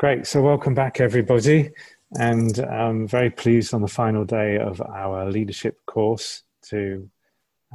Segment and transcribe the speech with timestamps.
[0.00, 0.26] Great.
[0.26, 1.72] So, welcome back, everybody.
[2.18, 7.06] And I'm very pleased on the final day of our leadership course to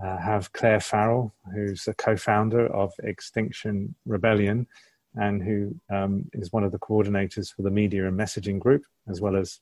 [0.04, 4.66] uh, have Clare Farrell, who's a co founder of Extinction Rebellion
[5.14, 9.22] and who um, is one of the coordinators for the media and messaging group, as
[9.22, 9.60] well as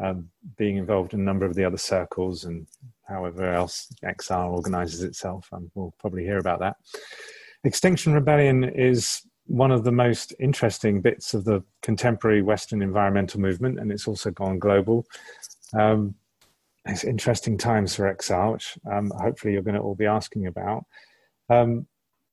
[0.00, 2.68] um, being involved in a number of the other circles and
[3.08, 5.48] however else XR organizes itself.
[5.50, 6.76] And we'll probably hear about that.
[7.64, 13.80] Extinction Rebellion is one of the most interesting bits of the contemporary Western environmental movement,
[13.80, 15.04] and it's also gone global.
[15.76, 16.14] Um,
[16.86, 20.84] it's interesting times for XR, which um, hopefully you're going to all be asking about.
[21.48, 21.88] Um,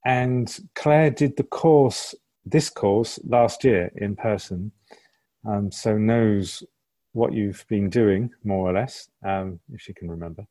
[0.05, 2.13] and Clare did the course,
[2.45, 4.71] this course, last year in person,
[5.43, 6.61] um, so knows
[7.13, 10.45] what you've been doing more or less, um, if she can remember.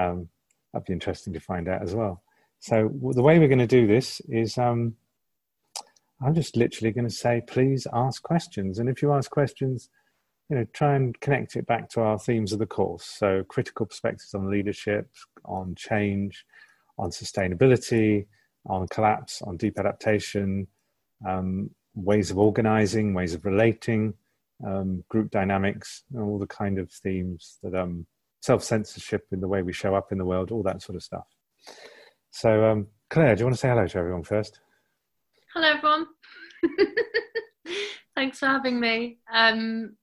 [0.00, 0.30] Um,
[0.72, 2.22] that'd be interesting to find out as well.
[2.58, 4.96] So the way we're going to do this is um,
[6.22, 8.78] I'm just literally going to say, please ask questions.
[8.78, 9.90] And if you ask questions,
[10.48, 13.04] you know, try and connect it back to our themes of the course.
[13.04, 15.10] So critical perspectives on leadership,
[15.44, 16.44] on change,
[16.98, 18.26] on sustainability,
[18.66, 20.66] on collapse, on deep adaptation,
[21.26, 24.14] um, ways of organizing, ways of relating,
[24.66, 28.06] um, group dynamics, all the kind of themes that um,
[28.40, 31.02] self censorship in the way we show up in the world, all that sort of
[31.02, 31.26] stuff.
[32.30, 34.60] So, um, Clare, do you want to say hello to everyone first?
[35.56, 36.06] Hello, everyone.
[38.14, 39.20] Thanks for having me.
[39.32, 39.96] Um,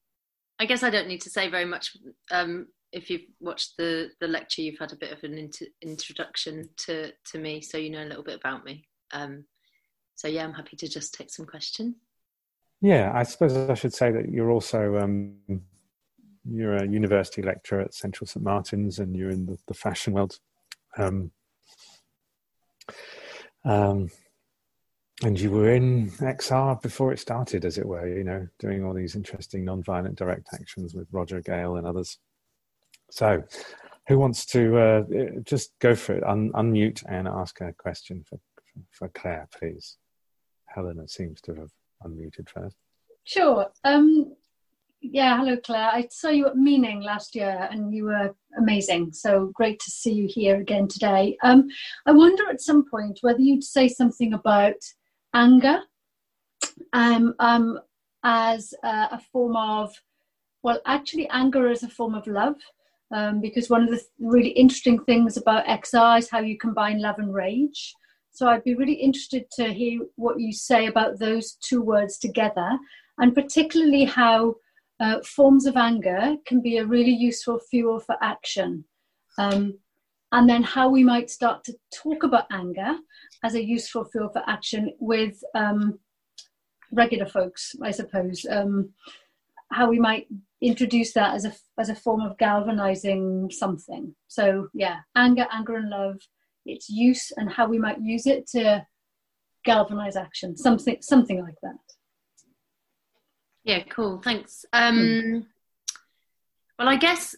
[0.57, 1.95] I guess I don't need to say very much.
[2.31, 6.69] Um, if you've watched the the lecture, you've had a bit of an inter- introduction
[6.87, 8.87] to to me, so you know a little bit about me.
[9.11, 9.45] Um,
[10.15, 11.97] so yeah, I'm happy to just take some questions.
[12.81, 15.35] Yeah, I suppose I should say that you're also um,
[16.49, 20.39] you're a university lecturer at Central St Martin's, and you're in the, the fashion world.
[20.97, 21.29] Um,
[23.63, 24.09] um,
[25.23, 28.93] and you were in XR before it started, as it were, you know, doing all
[28.93, 32.19] these interesting non-violent direct actions with Roger Gale and others.
[33.09, 33.43] So,
[34.07, 35.03] who wants to uh,
[35.43, 36.23] just go for it?
[36.25, 38.37] Un- unmute and ask a question for,
[38.91, 39.97] for Clare, please.
[40.65, 41.69] Helena seems to have
[42.03, 42.75] unmuted first.
[43.23, 43.67] Sure.
[43.85, 44.35] Um,
[44.99, 45.89] yeah, hello, Clare.
[45.93, 49.13] I saw you at Meaning last year and you were amazing.
[49.13, 51.37] So great to see you here again today.
[51.43, 51.67] Um,
[52.05, 54.75] I wonder at some point whether you'd say something about
[55.33, 55.79] anger
[56.93, 57.79] um, um,
[58.23, 59.93] as a, a form of,
[60.63, 62.55] well, actually, anger is a form of love.
[63.13, 67.19] Um, because one of the really interesting things about XR is how you combine love
[67.19, 67.93] and rage.
[68.31, 72.71] So I'd be really interested to hear what you say about those two words together,
[73.19, 74.55] and particularly how
[74.99, 78.85] uh, forms of anger can be a really useful fuel for action.
[79.37, 79.77] Um,
[80.33, 82.95] and then how we might start to talk about anger
[83.43, 85.99] as a useful fuel for action with um,
[86.91, 88.45] regular folks, I suppose.
[88.49, 88.89] Um,
[89.71, 90.27] how we might
[90.59, 94.15] introduce that as a as a form of galvanizing something.
[94.27, 96.17] So yeah, anger, anger and love,
[96.65, 98.85] its use and how we might use it to
[99.63, 101.75] galvanize action, something something like that.
[103.63, 104.19] Yeah, cool.
[104.23, 104.65] Thanks.
[104.73, 105.39] Um, hmm.
[106.79, 107.35] Well, I guess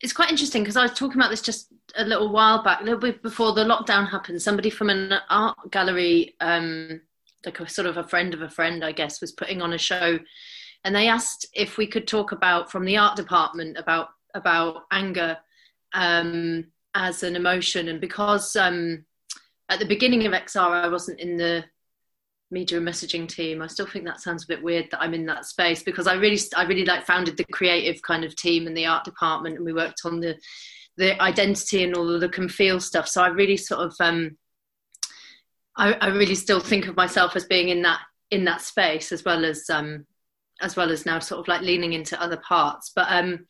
[0.00, 2.84] it's quite interesting because I was talking about this just a little while back, a
[2.84, 4.40] little bit before the lockdown happened.
[4.40, 7.00] Somebody from an art gallery, um,
[7.44, 9.78] like a sort of a friend of a friend, I guess, was putting on a
[9.78, 10.18] show,
[10.84, 15.38] and they asked if we could talk about from the art department about about anger
[15.94, 19.04] um, as an emotion, and because um,
[19.68, 21.64] at the beginning of XR, I wasn't in the
[22.50, 23.60] media messaging team.
[23.60, 26.14] I still think that sounds a bit weird that I'm in that space because I
[26.14, 29.64] really, I really like founded the creative kind of team and the art department, and
[29.64, 30.36] we worked on the
[30.96, 33.06] the identity and all the look and feel stuff.
[33.06, 34.36] So I really sort of, um,
[35.76, 38.00] I, I really still think of myself as being in that
[38.30, 40.06] in that space as well as um,
[40.60, 42.90] as well as now sort of like leaning into other parts.
[42.94, 43.46] But um,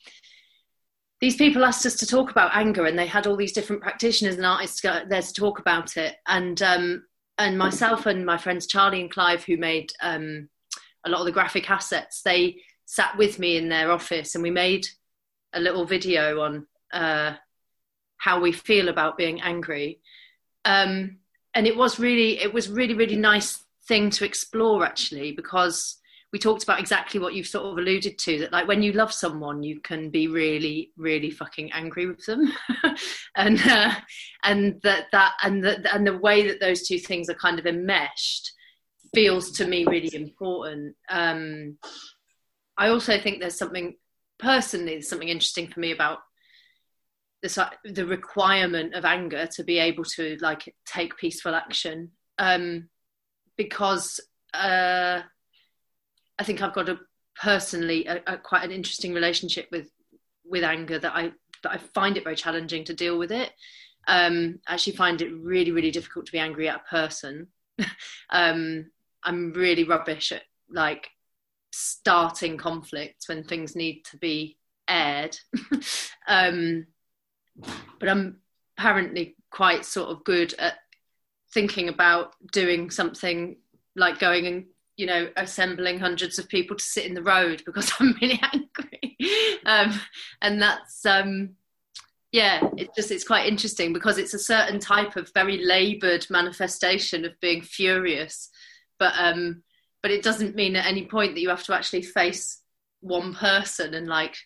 [1.21, 4.37] these people asked us to talk about anger, and they had all these different practitioners
[4.37, 6.17] and artists there to talk about it.
[6.27, 7.05] And um,
[7.39, 10.49] and myself and my friends Charlie and Clive, who made um,
[11.07, 14.51] a lot of the graphic assets, they sat with me in their office and we
[14.51, 14.87] made
[15.53, 17.35] a little video on uh,
[18.17, 20.01] how we feel about being angry.
[20.65, 21.19] Um,
[21.55, 25.98] and it was really, it was really, really nice thing to explore actually because
[26.33, 29.13] we talked about exactly what you've sort of alluded to that like when you love
[29.13, 32.53] someone you can be really really fucking angry with them.
[33.37, 33.95] And uh,
[34.43, 37.67] and that that and the, and the way that those two things are kind of
[37.67, 38.53] enmeshed
[39.15, 40.97] feels to me really important.
[41.09, 41.79] Um,
[42.77, 43.97] i also think there's something
[44.39, 46.19] personally there's something interesting for me about
[47.43, 52.11] this the requirement of anger to be able to like take peaceful action.
[52.39, 52.89] Um,
[53.57, 54.21] because
[54.55, 55.21] uh,
[56.39, 56.99] I think I've got a
[57.41, 59.91] personally a, a, quite an interesting relationship with
[60.45, 61.33] with anger that I
[61.63, 63.51] that I find it very challenging to deal with it.
[64.07, 67.49] Um, I actually find it really really difficult to be angry at a person.
[68.31, 68.91] um,
[69.25, 71.09] I'm really rubbish at like
[71.73, 74.59] starting conflicts when things need to be
[74.89, 75.37] aired.
[76.29, 76.87] um,
[77.99, 78.39] but I'm
[78.77, 80.75] apparently quite sort of good at
[81.53, 83.57] thinking about doing something
[83.97, 84.65] like going and
[84.99, 89.17] you know assembling hundreds of people to sit in the road because I'm really angry,
[89.65, 89.99] um,
[90.43, 91.57] and that's um,
[92.33, 97.25] yeah, it's just it's quite interesting because it's a certain type of very laboured manifestation
[97.25, 98.51] of being furious,
[98.99, 99.63] but um,
[100.03, 102.61] but it doesn't mean at any point that you have to actually face
[103.01, 104.37] one person and like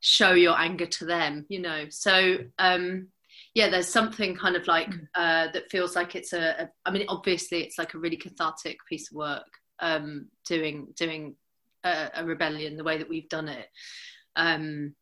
[0.00, 1.86] show your anger to them, you know.
[1.88, 3.08] So um,
[3.54, 5.06] yeah, there's something kind of like mm.
[5.14, 6.70] uh, that feels like it's a, a.
[6.86, 9.48] I mean, obviously, it's like a really cathartic piece of work.
[9.82, 11.34] Um, doing doing
[11.84, 13.66] a, a, rebellion the way that we've done it,
[14.36, 14.94] um,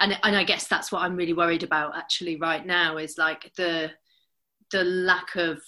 [0.00, 3.52] and and I guess that's what I'm really worried about actually right now is like
[3.56, 3.90] the
[4.72, 5.60] the lack of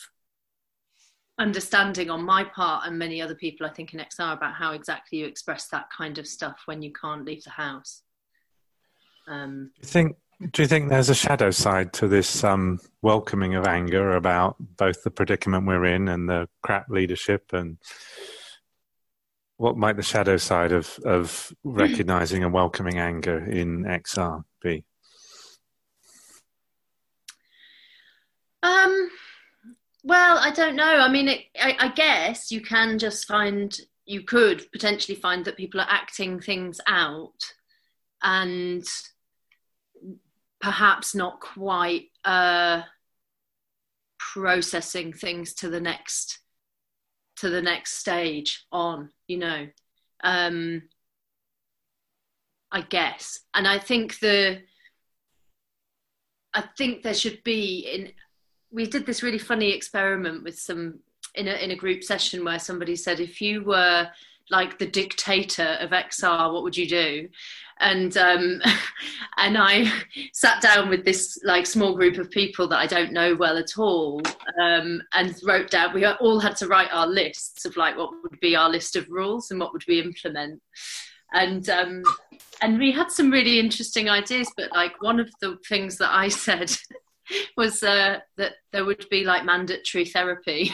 [1.38, 5.18] understanding on my part and many other people I think in XR about how exactly
[5.18, 8.02] you express that kind of stuff when you can't leave the house.
[9.26, 10.16] Um, you think
[10.48, 15.02] do you think there's a shadow side to this um, welcoming of anger about both
[15.02, 17.76] the predicament we're in and the crap leadership and
[19.58, 24.82] what might the shadow side of, of recognizing and welcoming anger in XR be?
[28.62, 29.10] Um,
[30.04, 31.00] well, I don't know.
[31.00, 35.58] I mean, it, I, I guess you can just find, you could potentially find that
[35.58, 37.52] people are acting things out
[38.22, 38.86] and
[40.60, 42.82] perhaps not quite uh,
[44.18, 46.38] processing things to the next
[47.36, 49.66] to the next stage on you know?
[50.22, 50.82] Um
[52.70, 53.40] i guess.
[53.54, 54.60] And i think the
[56.54, 58.12] i think there should be in
[58.70, 61.00] we did this really funny experiment with some
[61.34, 64.08] in a in a group session where somebody said if you were
[64.50, 67.28] like the dictator of XR, what would you do?
[67.78, 68.60] And um,
[69.36, 69.90] and I
[70.32, 73.78] sat down with this like small group of people that I don't know well at
[73.78, 74.20] all,
[74.60, 75.94] um, and wrote down.
[75.94, 79.08] We all had to write our lists of like what would be our list of
[79.08, 80.60] rules and what would we implement.
[81.32, 82.02] And um,
[82.60, 84.50] and we had some really interesting ideas.
[84.56, 86.76] But like one of the things that I said
[87.56, 90.72] was uh, that there would be like mandatory therapy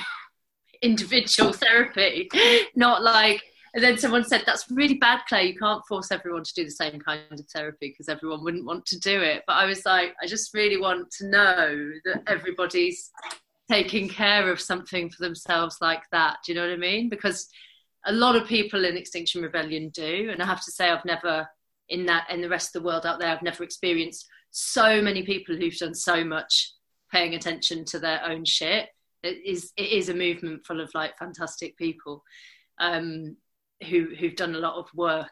[0.82, 2.28] individual therapy,
[2.74, 3.42] not like
[3.76, 5.42] and then someone said, That's really bad, Clare.
[5.42, 8.86] You can't force everyone to do the same kind of therapy because everyone wouldn't want
[8.86, 9.42] to do it.
[9.46, 13.10] But I was like, I just really want to know that everybody's
[13.70, 16.38] taking care of something for themselves like that.
[16.42, 17.10] Do you know what I mean?
[17.10, 17.50] Because
[18.06, 20.30] a lot of people in Extinction Rebellion do.
[20.32, 21.46] And I have to say, I've never,
[21.90, 25.22] in that, in the rest of the world out there, I've never experienced so many
[25.22, 26.72] people who've done so much
[27.12, 28.88] paying attention to their own shit.
[29.22, 32.22] It is, it is a movement full of like fantastic people.
[32.78, 33.36] Um,
[33.88, 35.30] who who've done a lot of work,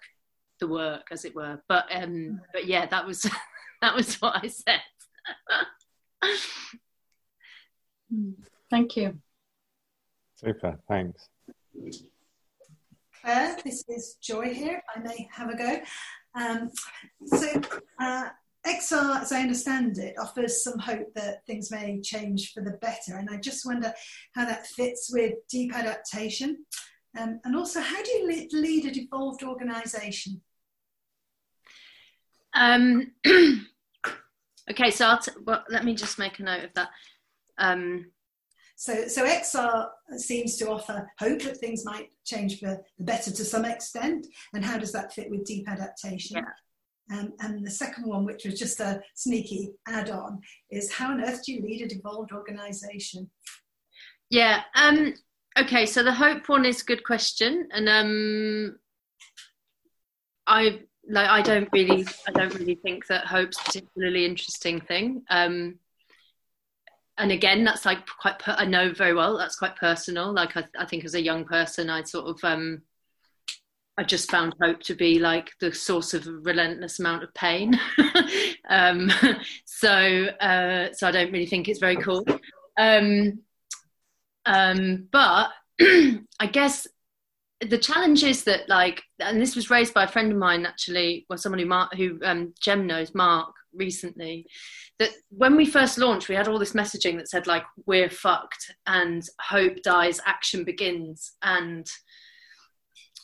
[0.60, 1.62] the work as it were.
[1.68, 3.22] But um, but yeah, that was
[3.82, 4.80] that was what I said.
[8.70, 9.18] Thank you.
[10.36, 11.28] Super, thanks.
[13.20, 14.82] Clare, this is Joy here.
[14.94, 15.80] I may have a go.
[16.34, 16.70] Um,
[17.26, 17.60] so,
[18.00, 18.28] uh,
[18.66, 23.16] XR, as I understand it, offers some hope that things may change for the better.
[23.16, 23.92] And I just wonder
[24.34, 26.64] how that fits with deep adaptation
[27.18, 30.40] um, and also, how do you lead, lead a devolved organisation?
[32.54, 33.12] Um,
[34.70, 36.88] okay, so t- well, let me just make a note of that.
[37.58, 38.06] Um,
[38.76, 43.44] so, so XR seems to offer hope that things might change for the better to
[43.44, 44.26] some extent.
[44.52, 46.36] And how does that fit with deep adaptation?
[46.36, 47.16] Yeah.
[47.16, 50.40] Um, and the second one, which was just a sneaky add on,
[50.70, 53.30] is how on earth do you lead a devolved organisation?
[54.30, 55.14] Yeah, um,
[55.56, 58.76] Okay, so the hope one is a good question, and um,
[60.46, 65.22] I like I don't really I don't really think that hope's particularly interesting thing.
[65.30, 65.78] Um,
[67.18, 70.32] and again, that's like quite per- I know very well that's quite personal.
[70.32, 72.82] Like I, I think as a young person, I sort of um,
[73.96, 77.78] I just found hope to be like the source of a relentless amount of pain.
[78.68, 79.08] um,
[79.66, 82.26] so uh, so I don't really think it's very cool.
[82.76, 83.38] Um,
[84.46, 86.86] um, but I guess
[87.60, 91.26] the challenge is that like, and this was raised by a friend of mine actually,
[91.30, 94.46] or someone who Mark, who um, Jem knows, Mark, recently,
[94.98, 98.74] that when we first launched, we had all this messaging that said like, we're fucked,
[98.86, 101.86] and hope dies, action begins, and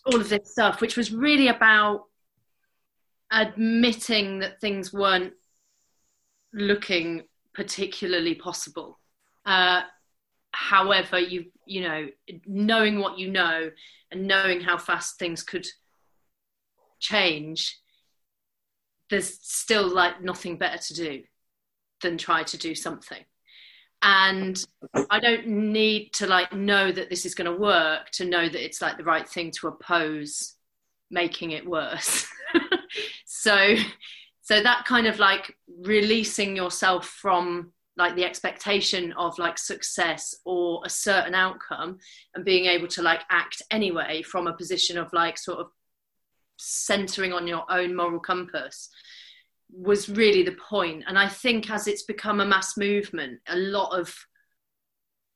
[0.07, 2.05] all of this stuff, which was really about
[3.31, 5.35] admitting that things weren't
[6.53, 7.23] looking
[7.55, 8.99] particularly possible.
[9.45, 9.83] Uh,
[10.53, 12.09] however, you you know,
[12.47, 13.71] knowing what you know
[14.11, 15.67] and knowing how fast things could
[16.99, 17.79] change,
[19.09, 21.23] there's still like nothing better to do
[22.03, 23.25] than try to do something.
[24.03, 24.63] And
[25.11, 28.65] I don't need to like know that this is going to work to know that
[28.65, 30.55] it's like the right thing to oppose
[31.11, 32.27] making it worse.
[33.27, 33.77] so
[34.43, 40.81] so that kind of like releasing yourself from like the expectation of like success or
[40.85, 41.99] a certain outcome
[42.35, 45.69] and being able to like act anyway from a position of like sort of
[46.57, 48.89] centering on your own moral compass
[49.73, 51.05] was really the point.
[51.07, 54.15] And i think as it's become a mass movement a lot of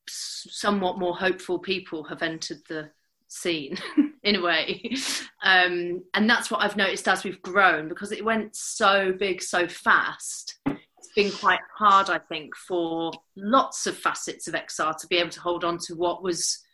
[0.09, 2.91] somewhat more hopeful people have entered the
[3.27, 3.79] scene
[4.23, 4.95] in a way.
[5.43, 9.69] Um, and that's what i've noticed as we've grown because it went so big so
[9.69, 10.59] fast
[11.15, 15.41] been quite hard i think for lots of facets of xr to be able to
[15.41, 16.65] hold on to what was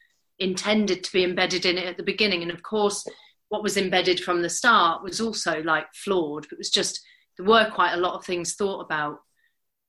[0.40, 2.42] intended to be embedded in it at the beginning.
[2.42, 3.06] And of course
[3.50, 6.46] what was embedded from the start was also like flawed.
[6.50, 7.00] It was just
[7.36, 9.18] there were quite a lot of things thought about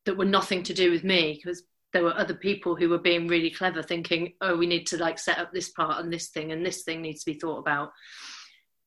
[0.05, 3.27] that were nothing to do with me because there were other people who were being
[3.27, 6.51] really clever thinking oh we need to like set up this part and this thing
[6.51, 7.91] and this thing needs to be thought about.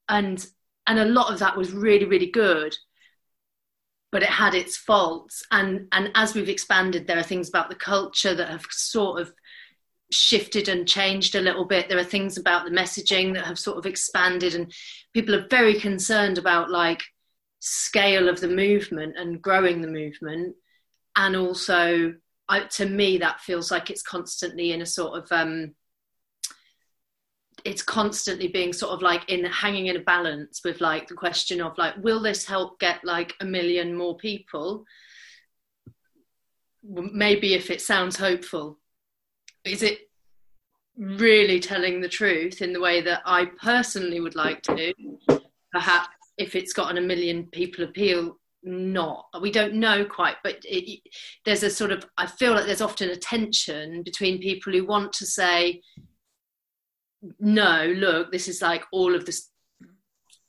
[0.09, 0.45] And
[0.87, 2.77] and a lot of that was really really good
[4.15, 5.43] but it had its faults.
[5.51, 9.35] And and as we've expanded there are things about the culture that have sort of
[10.13, 11.89] shifted and changed a little bit.
[11.89, 14.73] There are things about the messaging that have sort of expanded and
[15.15, 17.03] people are very concerned about like
[17.59, 20.55] scale of the movement and growing the movement.
[21.17, 22.15] And also
[22.49, 25.75] I, to me that feels like it's constantly in a sort of um,
[27.65, 31.61] it's constantly being sort of like in hanging in a balance with like the question
[31.61, 34.85] of like will this help get like a million more people?
[36.83, 38.79] Maybe if it sounds hopeful.
[39.65, 40.01] Is it
[40.99, 44.93] really telling the truth in the way that i personally would like to?
[45.73, 49.27] Perhaps if it's gotten a million people appeal not.
[49.41, 51.01] We don't know quite but it,
[51.47, 55.13] there's a sort of i feel like there's often a tension between people who want
[55.15, 55.81] to say
[57.41, 59.51] no look this is like all of this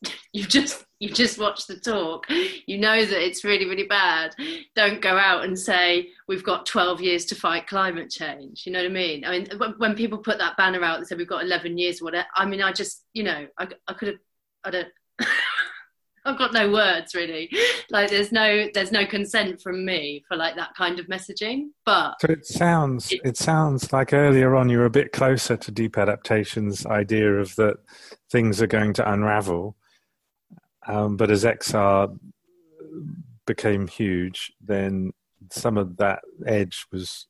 [0.34, 2.26] you've just you just watched the talk.
[2.30, 4.34] You know that it's really really bad.
[4.76, 8.66] Don't go out and say we've got 12 years to fight climate change.
[8.66, 9.26] You know what i mean?
[9.26, 12.06] I mean when people put that banner out that said we've got 11 years or
[12.06, 14.18] whatever i mean i just you know i, I could have
[14.64, 14.88] i don't
[16.26, 17.50] I've got no words really.
[17.92, 21.68] Like there's no there's no consent from me for like that kind of messaging.
[21.86, 25.56] But so it sounds it, it sounds like earlier on you were a bit closer
[25.56, 27.78] to deep adaptation's idea of that
[28.32, 29.76] things are going to unravel.
[30.88, 32.18] Um, but as XR
[33.46, 35.12] became huge, then
[35.52, 37.28] some of that edge was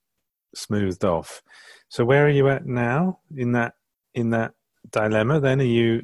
[0.56, 1.44] smoothed off.
[1.90, 3.74] So where are you at now in that
[4.14, 4.54] in that
[4.90, 5.40] dilemma?
[5.42, 6.02] Then are you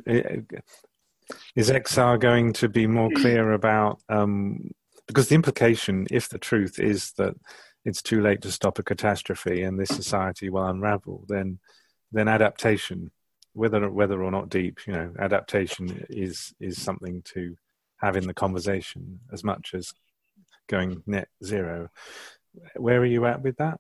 [1.56, 4.72] is XR going to be more clear about um,
[5.08, 7.36] because the implication, if the truth is that
[7.84, 11.60] it's too late to stop a catastrophe and this society will unravel, then
[12.12, 13.12] then adaptation,
[13.54, 17.56] whether whether or not deep, you know, adaptation is is something to
[18.02, 19.94] have in the conversation as much as
[20.68, 21.90] going net zero.
[22.76, 23.80] Where are you at with that?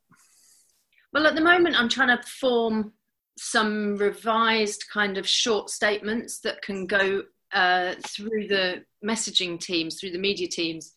[1.13, 2.93] Well, at the moment, I'm trying to form
[3.37, 10.11] some revised kind of short statements that can go uh, through the messaging teams, through
[10.11, 10.93] the media teams,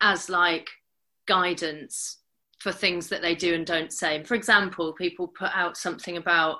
[0.00, 0.68] as like
[1.26, 2.18] guidance
[2.58, 4.22] for things that they do and don't say.
[4.24, 6.58] For example, people put out something about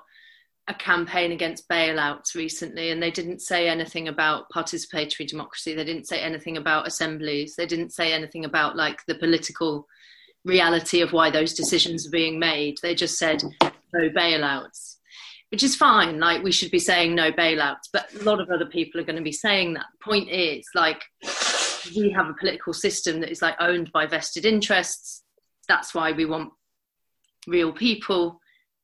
[0.68, 5.74] a campaign against bailouts recently, and they didn't say anything about participatory democracy.
[5.74, 7.54] They didn't say anything about assemblies.
[7.56, 9.86] They didn't say anything about like the political
[10.44, 12.78] reality of why those decisions are being made.
[12.82, 14.95] They just said no bailouts
[15.56, 16.20] which is fine.
[16.20, 19.16] Like we should be saying no bailouts, but a lot of other people are going
[19.16, 19.86] to be saying that.
[20.02, 21.02] Point is, like,
[21.96, 25.22] we have a political system that is like owned by vested interests.
[25.66, 26.52] That's why we want
[27.46, 28.38] real people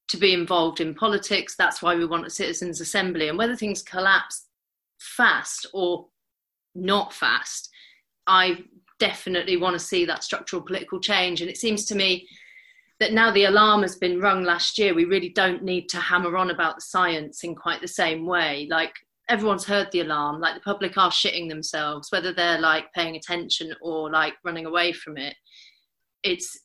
[0.09, 1.57] to be involved in politics.
[1.59, 3.29] That's why we want a citizens' assembly.
[3.29, 4.47] And whether things collapse
[4.99, 6.07] fast or
[6.75, 7.69] not fast,
[8.26, 8.64] I
[8.99, 11.43] definitely want to see that structural political change.
[11.43, 12.26] And it seems to me
[13.02, 16.37] that now the alarm has been rung last year, we really don't need to hammer
[16.37, 18.68] on about the science in quite the same way.
[18.71, 18.94] Like
[19.28, 23.75] everyone's heard the alarm, like the public are shitting themselves, whether they're like paying attention
[23.82, 25.35] or like running away from it.
[26.23, 26.61] It's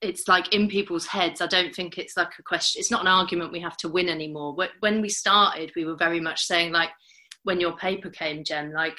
[0.00, 1.40] it's like in people's heads.
[1.40, 2.80] I don't think it's like a question.
[2.80, 4.56] It's not an argument we have to win anymore.
[4.80, 6.90] When we started, we were very much saying like,
[7.44, 8.96] when your paper came, Jem, like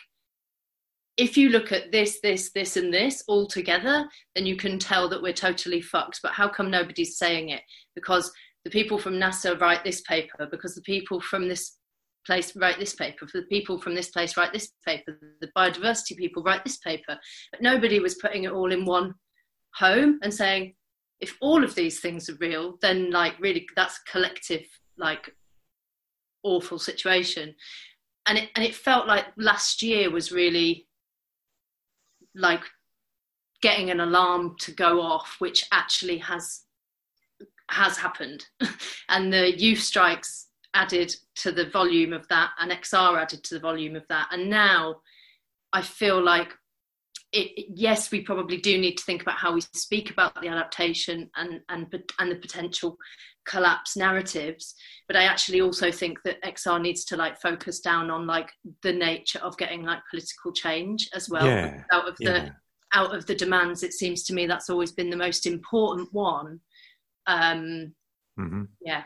[1.18, 5.08] if you look at this, this, this, and this all together, then you can tell
[5.10, 6.20] that we're totally fucked.
[6.24, 7.62] But how come nobody's saying it?
[7.96, 8.32] Because
[8.64, 11.78] the people from NASA write this paper, because the people from this
[12.26, 16.18] place write this paper, for the people from this place write this paper, the biodiversity
[16.18, 17.18] people write this paper.
[17.52, 19.14] But nobody was putting it all in one
[19.76, 20.76] home and saying,
[21.20, 24.66] if all of these things are real, then like really that's a collective,
[24.98, 25.34] like
[26.44, 27.54] awful situation.
[28.26, 30.88] And it and it felt like last year was really
[32.36, 32.64] like
[33.62, 36.62] getting an alarm to go off, which actually has
[37.70, 38.46] has happened,
[39.10, 43.60] and the youth strikes added to the volume of that, and XR added to the
[43.60, 44.98] volume of that, and now
[45.72, 46.54] I feel like
[47.32, 51.30] it, yes, we probably do need to think about how we speak about the adaptation
[51.36, 51.88] and and
[52.20, 52.98] and the potential
[53.46, 54.76] collapse narratives
[55.08, 58.50] but i actually also think that xr needs to like focus down on like
[58.82, 62.52] the nature of getting like political change as well yeah, out of the
[62.94, 66.60] out of the demands it seems to me that's always been the most important one
[67.28, 67.94] um
[68.40, 68.64] mm-hmm.
[68.82, 69.04] yeah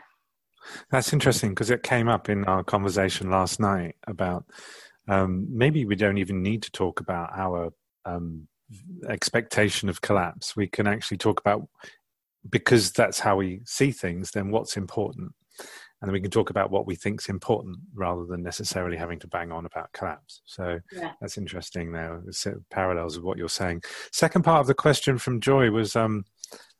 [0.90, 4.44] that's interesting because it came up in our conversation last night about
[5.08, 7.72] um, maybe we don't even need to talk about our
[8.04, 8.46] um,
[9.08, 10.54] expectation of collapse.
[10.54, 11.66] We can actually talk about
[12.48, 15.32] because that's how we see things, then what's important.
[16.00, 19.18] And then we can talk about what we think is important rather than necessarily having
[19.18, 20.42] to bang on about collapse.
[20.46, 21.12] So yeah.
[21.20, 22.22] that's interesting there.
[22.70, 23.82] Parallels with what you're saying.
[24.12, 26.24] Second part of the question from Joy was um,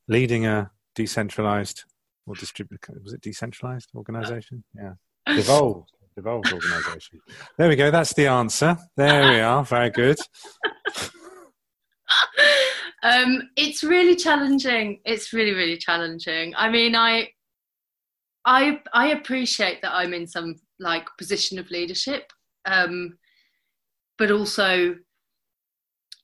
[0.07, 1.85] leading a decentralized
[2.27, 4.63] or distributed, was it decentralized organization?
[4.75, 4.93] Yeah.
[5.27, 5.91] Devolved.
[6.17, 7.21] Devolved organization.
[7.59, 7.91] There we go.
[7.91, 8.79] That's the answer.
[8.97, 9.63] There we are.
[9.63, 10.17] Very good.
[13.03, 15.01] um, it's really challenging.
[15.05, 16.55] It's really, really challenging.
[16.57, 17.29] I mean, I,
[18.45, 22.33] I, I appreciate that I'm in some like position of leadership,
[22.65, 23.19] um,
[24.17, 24.97] but also,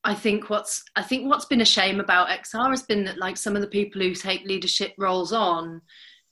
[0.07, 3.39] I think what's I think what's been a shame about XR has been that like
[3.39, 5.81] some of the people who take leadership roles on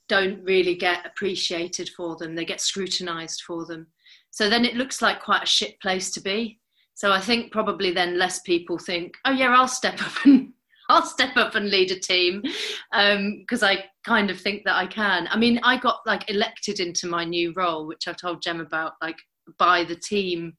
[0.08, 2.34] don't really get appreciated for them.
[2.34, 3.86] They get scrutinized for them.
[4.30, 6.58] So then it looks like quite a shit place to be.
[6.94, 10.52] So I think probably then less people think, oh yeah, I'll step up and
[10.88, 12.42] I'll step up and lead a team
[12.90, 15.26] because um, I kind of think that I can.
[15.30, 18.94] I mean, I got like elected into my new role, which I've told Jem about,
[19.00, 19.16] like
[19.58, 20.54] by the team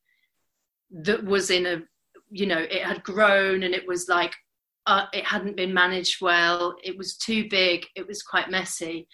[0.91, 1.82] that was in a,
[2.32, 4.34] you know, it had grown and it was like
[4.88, 6.76] uh, it hadn't been managed well.
[6.84, 7.86] It was too big.
[7.96, 9.08] It was quite messy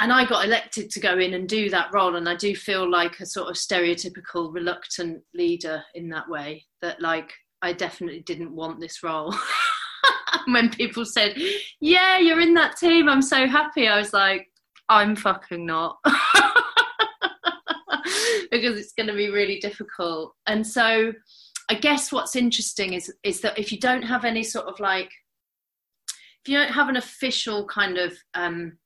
[0.00, 2.90] and I got elected to go in and do that role, and I do feel
[2.90, 6.64] like a sort of stereotypical reluctant leader in that way.
[6.80, 9.34] That like I definitely didn't want this role.
[10.48, 11.36] when people said,
[11.80, 13.88] "Yeah, you're in that team," I'm so happy.
[13.88, 14.48] I was like,
[14.88, 15.98] "I'm fucking not,"
[18.50, 20.34] because it's going to be really difficult.
[20.46, 21.12] And so,
[21.70, 25.10] I guess what's interesting is is that if you don't have any sort of like,
[26.44, 28.78] if you don't have an official kind of um,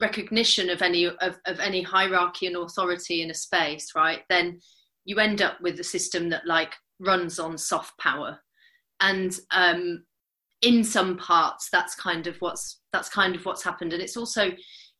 [0.00, 4.58] recognition of any of, of any hierarchy and authority in a space right then
[5.04, 8.38] you end up with a system that like runs on soft power
[9.00, 10.04] and um
[10.62, 14.50] in some parts that's kind of what's that's kind of what's happened and it's also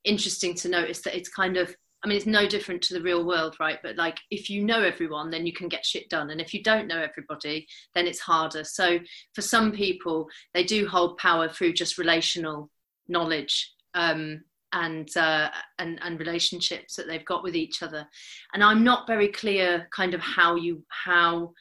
[0.05, 3.27] interesting to notice that it's kind of I mean, it's no different to the real
[3.27, 3.79] world, right?
[3.83, 6.31] But like, if you know everyone, then you can get shit done.
[6.31, 8.65] And if you don't know everybody, then it's harder.
[8.65, 8.99] So
[9.35, 12.71] for some people, they do hold power through just relational
[13.09, 18.07] knowledge um, and uh, and and relationships that they've got with each other.
[18.55, 21.53] And i'm not very clear kind of how you how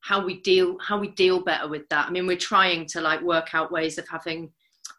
[0.00, 2.06] how we deal how we deal better with that.
[2.06, 4.50] I mean we're trying to like work out ways of having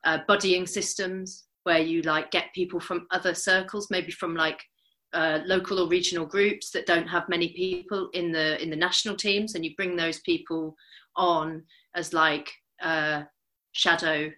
[0.05, 4.63] uh, buddying systems where you like get people from other circles maybe from like
[5.13, 9.15] uh, local or regional groups that don't have many people in the in the national
[9.15, 10.75] teams and you bring those people
[11.15, 11.63] on
[11.95, 12.51] as like
[12.81, 13.23] uh,
[13.71, 14.29] shadow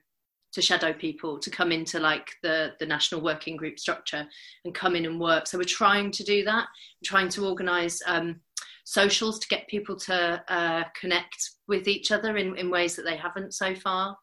[0.53, 4.27] to shadow people to come into like the the national working group structure
[4.65, 5.47] and come in and work.
[5.47, 6.67] So we're trying to do that.
[7.01, 8.41] We're trying to organize um,
[8.83, 13.17] socials to get people to uh, connect with each other in, in ways that they
[13.17, 14.17] haven't so far.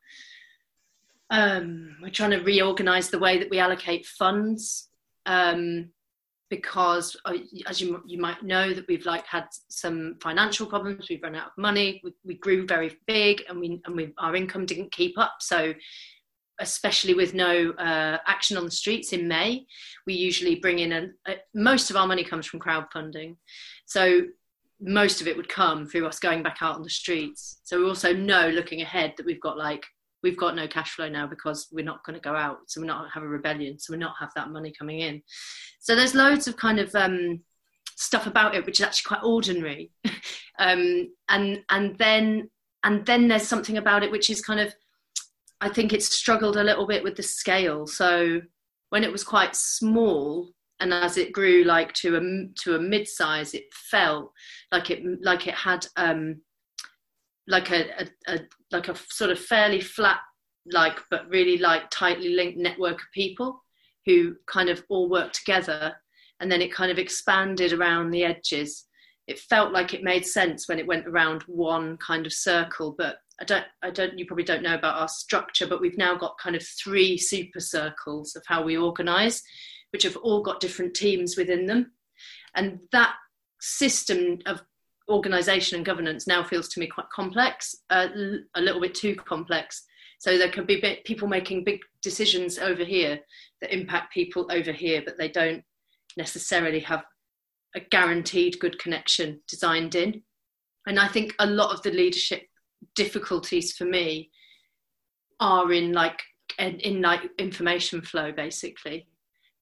[1.31, 4.89] Um, we're trying to reorganize the way that we allocate funds
[5.27, 5.91] um,
[6.51, 7.35] because uh,
[7.67, 11.07] as you you might know that we've like had some financial problems.
[11.09, 12.01] We've run out of money.
[12.03, 15.37] We, we grew very big and we and we our income didn't keep up.
[15.41, 15.75] So
[16.61, 19.67] especially with no uh, action on the streets in May,
[20.07, 23.37] we usually bring in a, a, most of our money comes from crowdfunding.
[23.87, 24.23] So
[24.81, 27.61] most of it would come through us going back out on the streets.
[27.65, 29.85] So we also know looking ahead that we've got like
[30.23, 32.87] we've got no cash flow now because we're not going to go out so we're
[32.87, 35.23] not have a rebellion so we're not have that money coming in
[35.79, 37.41] so there's loads of kind of um,
[37.97, 39.91] stuff about it which is actually quite ordinary
[40.59, 42.51] um, and and then
[42.85, 44.75] and then there's something about it which is kind of
[45.61, 47.87] i think it struggled a little bit with the scale.
[47.87, 48.41] So
[48.91, 52.21] when it was quite small and as it grew like to a
[52.63, 54.33] to a mid size it felt
[54.73, 56.41] like it like it had um
[57.49, 58.39] like a, a, a
[58.71, 60.21] like a sort of fairly flat
[60.71, 63.63] like but really like tightly linked network of people
[64.09, 65.95] who kind of all work together.
[66.41, 68.87] And then it kind of expanded around the edges.
[69.27, 73.19] It felt like it made sense when it went around one kind of circle but
[73.41, 76.39] i don't i don't you probably don't know about our structure but we've now got
[76.39, 79.43] kind of three super circles of how we organize
[79.93, 81.93] which have all got different teams within them
[82.55, 83.15] and that
[83.61, 84.63] system of
[85.09, 88.09] organization and governance now feels to me quite complex uh,
[88.55, 89.85] a little bit too complex
[90.19, 93.19] so there could be people making big decisions over here
[93.61, 95.63] that impact people over here but they don't
[96.17, 97.05] necessarily have
[97.75, 100.23] a guaranteed good connection designed in.
[100.87, 102.43] And I think a lot of the leadership
[102.95, 104.31] difficulties for me
[105.41, 106.21] are in like
[106.59, 109.07] in, like information flow basically.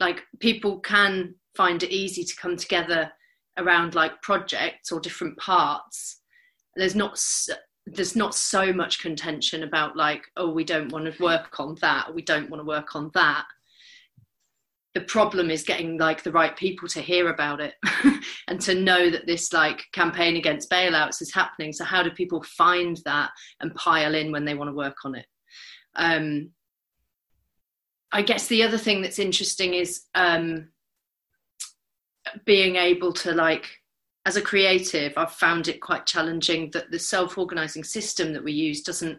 [0.00, 3.10] Like people can find it easy to come together
[3.58, 6.20] around like projects or different parts.
[6.76, 7.18] There's not
[7.86, 12.12] there's not so much contention about like oh we don't want to work on that
[12.12, 13.44] we don't want to work on that
[14.96, 17.74] the problem is getting like the right people to hear about it
[18.48, 21.70] and to know that this like campaign against bailouts is happening.
[21.70, 23.30] So how do people find that
[23.60, 25.26] and pile in when they want to work on it?
[25.96, 26.50] Um,
[28.12, 30.68] i guess the other thing that's interesting is um,
[32.44, 33.68] being able to like
[34.24, 38.82] as a creative i've found it quite challenging that the self-organizing system that we use
[38.82, 39.18] doesn't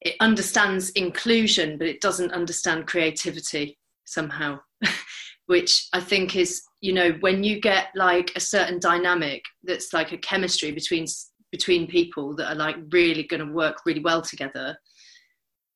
[0.00, 4.58] it understands inclusion but it doesn't understand creativity somehow,
[5.46, 10.12] which I think is, you know, when you get like a certain dynamic that's like
[10.12, 11.06] a chemistry between
[11.52, 14.76] between people that are like really going to work really well together.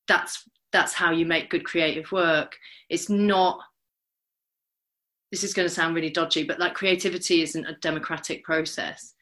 [0.08, 2.56] That's that's how you make good creative work.
[2.88, 3.60] It's not.
[5.30, 9.12] This is going to sound really dodgy, but like creativity isn't a democratic process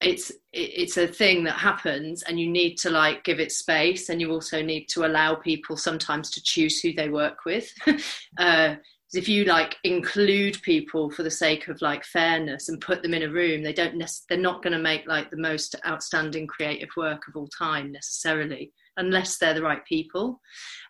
[0.00, 4.20] it's it's a thing that happens and you need to like give it space and
[4.20, 7.72] you also need to allow people sometimes to choose who they work with.
[8.38, 8.76] Uh,
[9.14, 13.22] if you like include people for the sake of like fairness and put them in
[13.22, 16.90] a room they don't nec- they're not going to make like the most outstanding creative
[16.96, 20.40] work of all time necessarily unless they're the right people.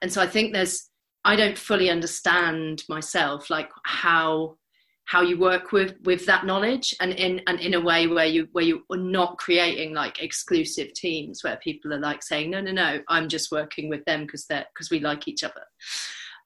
[0.02, 0.90] And so i think there's
[1.24, 4.56] i don't fully understand myself like how
[5.08, 8.46] how you work with with that knowledge and in and in a way where you
[8.52, 12.72] where you are not creating like exclusive teams where people are like saying no no
[12.72, 15.64] no i'm just working with them because they're because we like each other.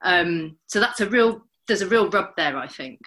[0.01, 2.99] Um, so that's a real there's a real rub there i think.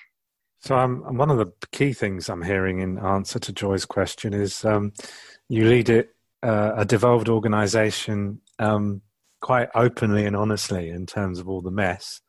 [0.61, 4.63] So um, one of the key things i'm hearing in answer to joy's question is
[4.65, 4.93] um,
[5.49, 9.01] you lead it uh, a devolved organization um,
[9.41, 12.21] quite openly and honestly in terms of all the mess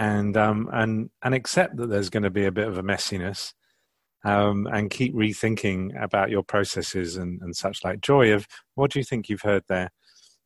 [0.00, 3.52] and um, and and accept that there's going to be a bit of a messiness,
[4.24, 8.00] um, and keep rethinking about your processes and, and such like.
[8.00, 9.90] Joy, of what do you think you've heard there?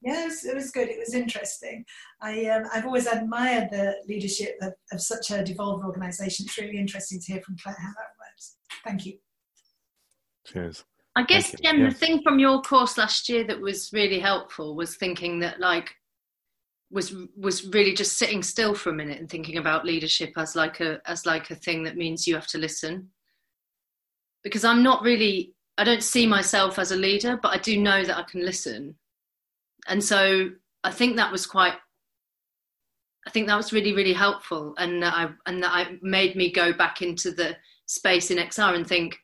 [0.02, 0.88] Yeah, it was, it was good.
[0.88, 1.84] It was interesting.
[2.20, 6.46] I um, I've always admired the leadership of, of such a devolved organisation.
[6.46, 8.56] It's really interesting to hear from Clare how that works.
[8.84, 9.18] Thank you.
[10.46, 10.84] Cheers.
[11.16, 11.92] I guess Jem, yes.
[11.92, 15.94] the thing from your course last year that was really helpful was thinking that like
[16.90, 20.80] was was really just sitting still for a minute and thinking about leadership as like
[20.80, 23.10] a as like a thing that means you have to listen.
[24.42, 28.04] Because i'm not really i don't see myself as a leader but i do know
[28.04, 28.96] that i can listen.
[29.88, 30.50] And so
[30.82, 31.74] i think that was quite
[33.26, 36.52] i think that was really really helpful and that i and that i made me
[36.52, 39.18] go back into the space in xr and think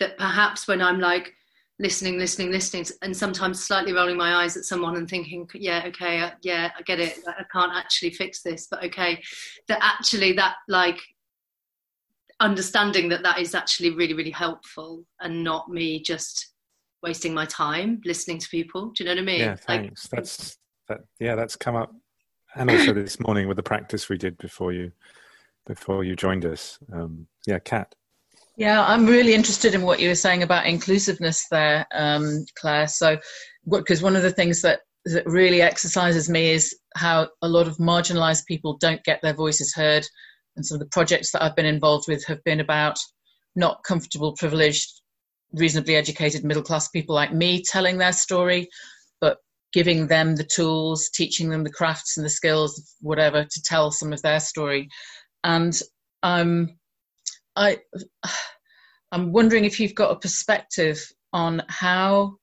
[0.00, 1.35] that perhaps when i'm like
[1.78, 6.20] listening, listening, listening, and sometimes slightly rolling my eyes at someone and thinking, yeah, okay,
[6.20, 7.18] uh, yeah, I get it.
[7.26, 9.22] I can't actually fix this, but okay.
[9.68, 11.00] That actually, that like
[12.40, 16.52] understanding that that is actually really, really helpful and not me just
[17.02, 18.90] wasting my time listening to people.
[18.90, 19.40] Do you know what I mean?
[19.40, 20.12] Yeah, thanks.
[20.12, 20.58] Like, that's
[20.88, 21.00] that.
[21.20, 21.94] Yeah, that's come up,
[22.54, 24.92] and also this morning with the practice we did before you
[25.66, 26.78] before you joined us.
[26.92, 27.94] Um, yeah, Kat.
[28.56, 32.88] Yeah, I'm really interested in what you were saying about inclusiveness there, um, Clare.
[32.88, 33.18] So,
[33.70, 37.76] because one of the things that that really exercises me is how a lot of
[37.76, 40.06] marginalised people don't get their voices heard,
[40.56, 42.96] and some of the projects that I've been involved with have been about
[43.54, 45.02] not comfortable, privileged,
[45.52, 48.68] reasonably educated middle class people like me telling their story,
[49.20, 49.36] but
[49.74, 54.14] giving them the tools, teaching them the crafts and the skills, whatever, to tell some
[54.14, 54.88] of their story.
[55.44, 55.78] And
[56.22, 56.78] um,
[57.56, 57.78] I,
[59.12, 61.00] I'm wondering if you've got a perspective
[61.32, 62.36] on how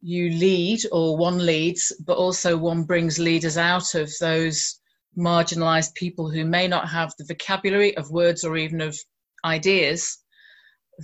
[0.00, 4.80] you lead or one leads, but also one brings leaders out of those
[5.16, 8.98] marginalized people who may not have the vocabulary of words or even of
[9.44, 10.18] ideas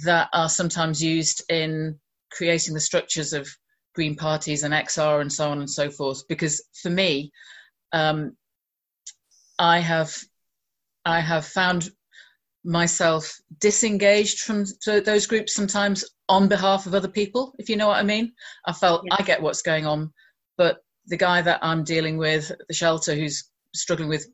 [0.04, 1.98] that are sometimes used in
[2.30, 3.48] creating the structures of
[3.94, 6.26] green parties and XR and so on and so forth.
[6.28, 7.32] Because for me,
[7.92, 8.36] um,
[9.58, 10.16] I have
[11.04, 11.90] I have found
[12.64, 17.98] myself disengaged from those groups sometimes on behalf of other people, if you know what
[17.98, 18.32] I mean.
[18.66, 19.16] I felt yeah.
[19.18, 20.12] I get what's going on,
[20.56, 24.26] but the guy that I'm dealing with at the shelter who's struggling with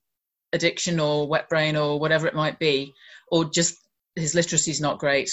[0.52, 2.92] addiction or wet brain or whatever it might be,
[3.30, 3.76] or just
[4.16, 5.30] his literacy is not great,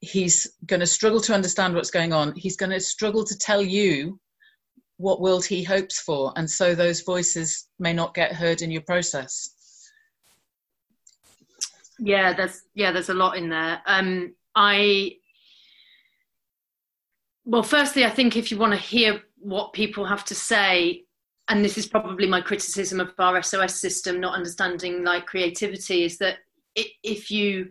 [0.00, 2.34] he's going to struggle to understand what's going on.
[2.36, 4.18] He's going to struggle to tell you
[4.98, 8.82] what world he hopes for, and so those voices may not get heard in your
[8.82, 9.50] process.
[11.98, 13.80] Yeah, there's yeah, there's a lot in there.
[13.86, 15.16] Um, I
[17.44, 21.04] well, firstly, I think if you want to hear what people have to say,
[21.48, 26.18] and this is probably my criticism of our SOS system, not understanding like creativity, is
[26.18, 26.38] that
[26.74, 27.68] if you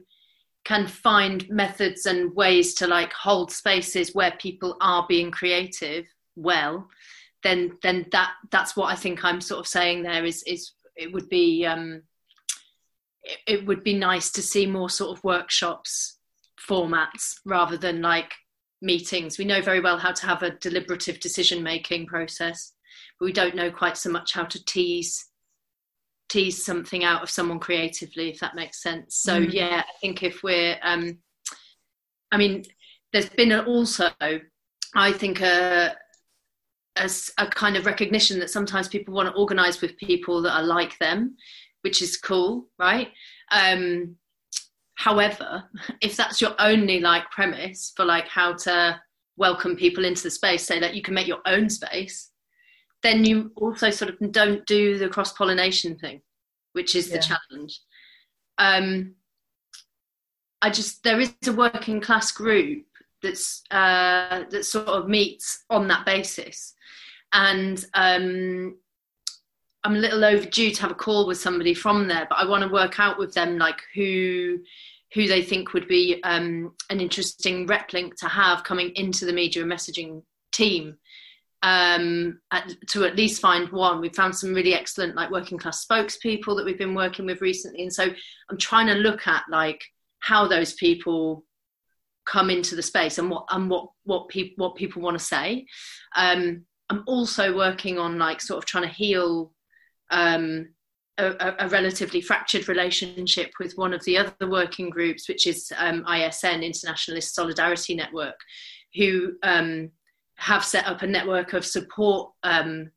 [0.66, 6.90] can find methods and ways to like hold spaces where people are being creative well
[7.44, 11.14] then then that that's what i think i'm sort of saying there is is it
[11.14, 12.02] would be um
[13.48, 16.18] it, would be nice to see more sort of workshops
[16.70, 18.34] formats rather than like
[18.82, 19.38] meetings.
[19.38, 22.74] We know very well how to have a deliberative decision making process,
[23.20, 25.30] but we don't know quite so much how to tease
[26.28, 29.16] tease something out of someone creatively, if that makes sense.
[29.16, 29.54] So mm.
[29.54, 31.20] yeah, I think if we're, um,
[32.32, 32.66] I mean,
[33.14, 34.10] there's been also,
[34.96, 35.96] I think a,
[36.96, 40.64] a, a kind of recognition that sometimes people want to organise with people that are
[40.64, 41.36] like them,
[41.86, 43.10] which is cool, right?
[43.52, 44.15] Um,
[44.95, 45.65] however,
[46.02, 49.00] if that's your only like premise for like how to
[49.38, 52.32] welcome people into the space, say that you can make your own space,
[53.04, 56.21] then you also sort of don't do the cross pollination thing,
[56.74, 57.17] which is yeah.
[57.17, 57.80] the challenge.
[58.58, 59.13] Um,
[60.63, 62.86] I just there is a working class group
[63.21, 66.74] that's uh, that sort of meets on that basis,
[67.32, 68.76] and um,
[69.86, 72.63] I'm a little overdue to have a call with somebody from there, but I want
[72.63, 74.60] to work out with them like who
[75.13, 79.32] who they think would be um, an interesting rep link to have coming into the
[79.32, 80.98] media and messaging team.
[81.62, 84.02] Um, at, to at least find one.
[84.02, 87.84] We've found some really excellent like working class spokespeople that we've been working with recently,
[87.84, 88.08] and so
[88.50, 89.84] I'm trying to look at like
[90.19, 91.43] how those people
[92.26, 95.67] come into the space and what and what what people what people want to say.
[96.15, 99.52] Um, I'm also working on like sort of trying to heal
[100.12, 100.70] um,
[101.18, 106.06] a, a, relatively fractured relationship with one of the other working groups, which is um,
[106.08, 108.39] ISN, Internationalist Solidarity Network,
[108.96, 109.89] who um,
[110.36, 112.91] have set up a network of support um,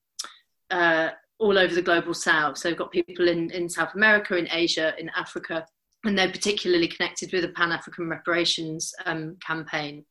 [0.70, 2.58] uh, all over the global south.
[2.58, 5.64] So they've got people in, in South America, in Asia, in Africa,
[6.04, 10.04] and they're particularly connected with the Pan African Reparations um, campaign.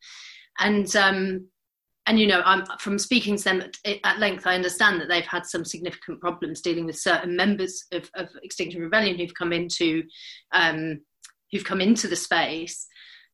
[0.60, 1.48] And um,
[2.08, 4.48] and you know, I'm from speaking to them at, at, length.
[4.48, 8.82] I understand that they've had some significant problems dealing with certain members of, of Extinction
[8.82, 10.04] Rebellion who've come into
[10.54, 11.02] um,
[11.52, 12.88] who've come into the space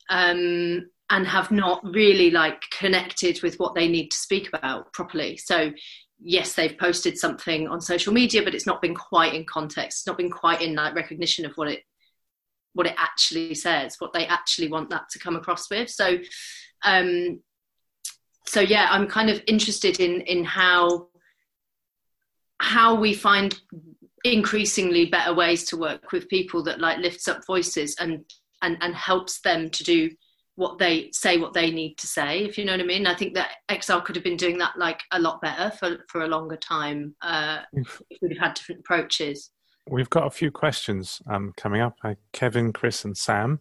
[0.09, 5.37] um, and have not really like connected with what they need to speak about properly.
[5.37, 5.71] So
[6.19, 9.99] yes, they've posted something on social media, but it's not been quite in context.
[9.99, 11.81] It's not been quite in like recognition of what it
[12.73, 15.91] what it actually says, what they actually want that to come across with.
[15.91, 16.17] So
[16.83, 17.39] um,
[18.45, 21.07] so yeah, I'm kind of interested in in how
[22.59, 23.59] how we find
[24.23, 28.23] increasingly better ways to work with people that like lifts up voices and
[28.61, 30.09] and and helps them to do
[30.55, 33.05] what they say what they need to say if you know what i mean.
[33.05, 36.23] I think that xr could have been doing that like a lot better for for
[36.23, 39.51] a longer time uh if we'd have had different approaches.
[39.89, 41.97] We've got a few questions um coming up.
[42.03, 43.59] Uh, kevin chris and sam.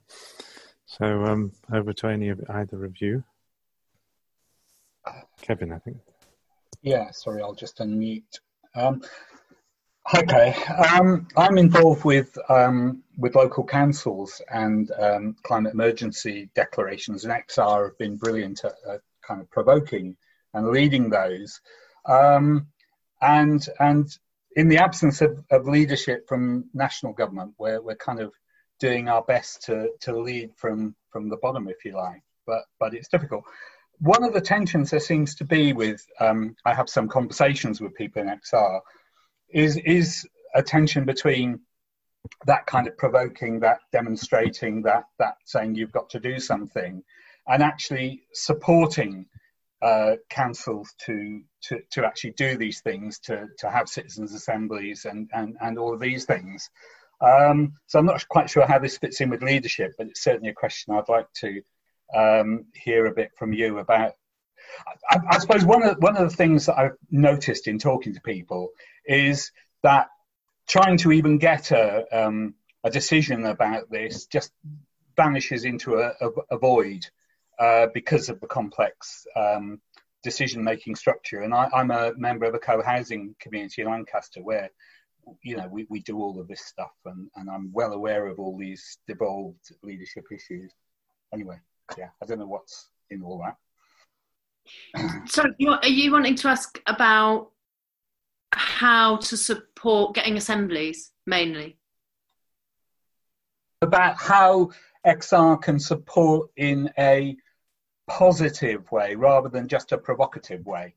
[0.86, 3.24] So um over to any of either of you
[5.40, 5.98] Kevin, I think.
[6.82, 8.38] Yeah, sorry, I'll just unmute.
[8.74, 9.02] Um,
[10.14, 17.32] okay, um, I'm involved with um, with local councils and um, climate emergency declarations, and
[17.32, 20.16] XR have been brilliant at, at kind of provoking
[20.54, 21.60] and leading those.
[22.06, 22.66] Um,
[23.20, 24.08] and and
[24.56, 28.32] in the absence of, of leadership from national government, we're we're kind of
[28.80, 32.22] doing our best to to lead from from the bottom, if you like.
[32.46, 33.44] But but it's difficult
[34.02, 37.94] one of the tensions there seems to be with um, I have some conversations with
[37.94, 38.80] people in XR
[39.48, 41.60] is is a tension between
[42.46, 47.02] that kind of provoking, that demonstrating, that that saying you've got to do something,
[47.46, 49.26] and actually supporting
[49.82, 55.30] uh, councils to, to to actually do these things, to to have citizens' assemblies and
[55.32, 56.68] and and all of these things.
[57.20, 60.48] Um, so I'm not quite sure how this fits in with leadership, but it's certainly
[60.48, 61.62] a question I'd like to
[62.14, 64.14] um, hear a bit from you about.
[65.10, 68.20] I, I, suppose one of one of the things that I've noticed in talking to
[68.20, 68.70] people
[69.04, 69.50] is
[69.82, 70.08] that
[70.68, 74.52] trying to even get a um, a decision about this just
[75.16, 77.06] vanishes into a, a, a void
[77.58, 79.80] uh, because of the complex um,
[80.22, 81.42] decision making structure.
[81.42, 84.70] And I, am a member of a co housing community in Lancaster where
[85.42, 88.40] you know we, we do all of this stuff and, and I'm well aware of
[88.40, 90.72] all these devolved leadership issues.
[91.32, 91.60] Anyway
[91.98, 93.56] yeah, I don't know what's in all that.
[95.28, 97.50] so, are you wanting to ask about
[98.52, 101.78] how to support getting assemblies mainly?
[103.80, 104.70] About how
[105.06, 107.36] XR can support in a
[108.06, 110.94] positive way rather than just a provocative way.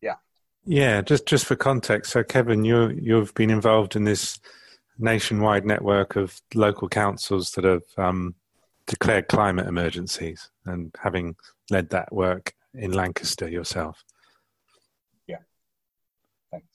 [0.00, 0.16] Yeah.
[0.64, 2.12] Yeah, just just for context.
[2.12, 4.38] So, Kevin, you you've been involved in this
[4.98, 8.34] nationwide network of local councils that have um,
[8.90, 11.36] declared climate emergencies and having
[11.70, 14.04] led that work in Lancaster yourself?
[15.28, 15.36] Yeah,
[16.50, 16.66] thanks.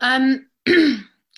[0.00, 0.48] Um,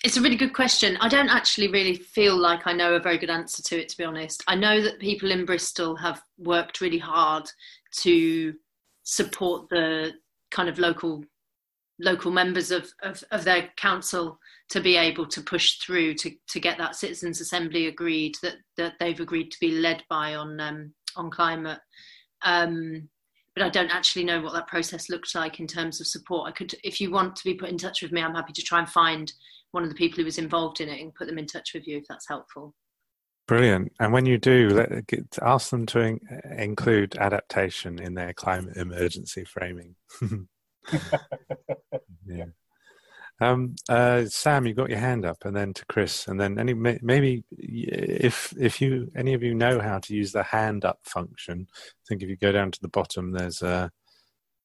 [0.05, 0.97] it's a really good question.
[1.01, 3.97] I don't actually really feel like I know a very good answer to it, to
[3.97, 4.41] be honest.
[4.47, 7.43] I know that people in Bristol have worked really hard
[7.97, 8.53] to
[9.03, 10.13] support the
[10.49, 11.25] kind of local
[12.01, 16.59] local members of, of, of their council to be able to push through to, to
[16.59, 20.93] get that citizens assembly agreed that, that they've agreed to be led by on um,
[21.15, 21.79] on climate.
[22.43, 23.09] Um,
[23.55, 26.47] but I don't actually know what that process looks like in terms of support.
[26.47, 28.61] I could, if you want to be put in touch with me, I'm happy to
[28.61, 29.31] try and find
[29.71, 31.87] one of the people who was involved in it and put them in touch with
[31.87, 32.73] you if that's helpful.
[33.47, 33.91] Brilliant.
[33.99, 36.19] And when you do, let, get, ask them to in,
[36.55, 39.95] include adaptation in their climate emergency framing.
[42.25, 42.45] yeah.
[43.41, 46.73] Um, uh, Sam, you got your hand up, and then to Chris, and then any
[46.73, 51.67] maybe if if you any of you know how to use the hand up function,
[51.71, 53.87] I think if you go down to the bottom, there's uh,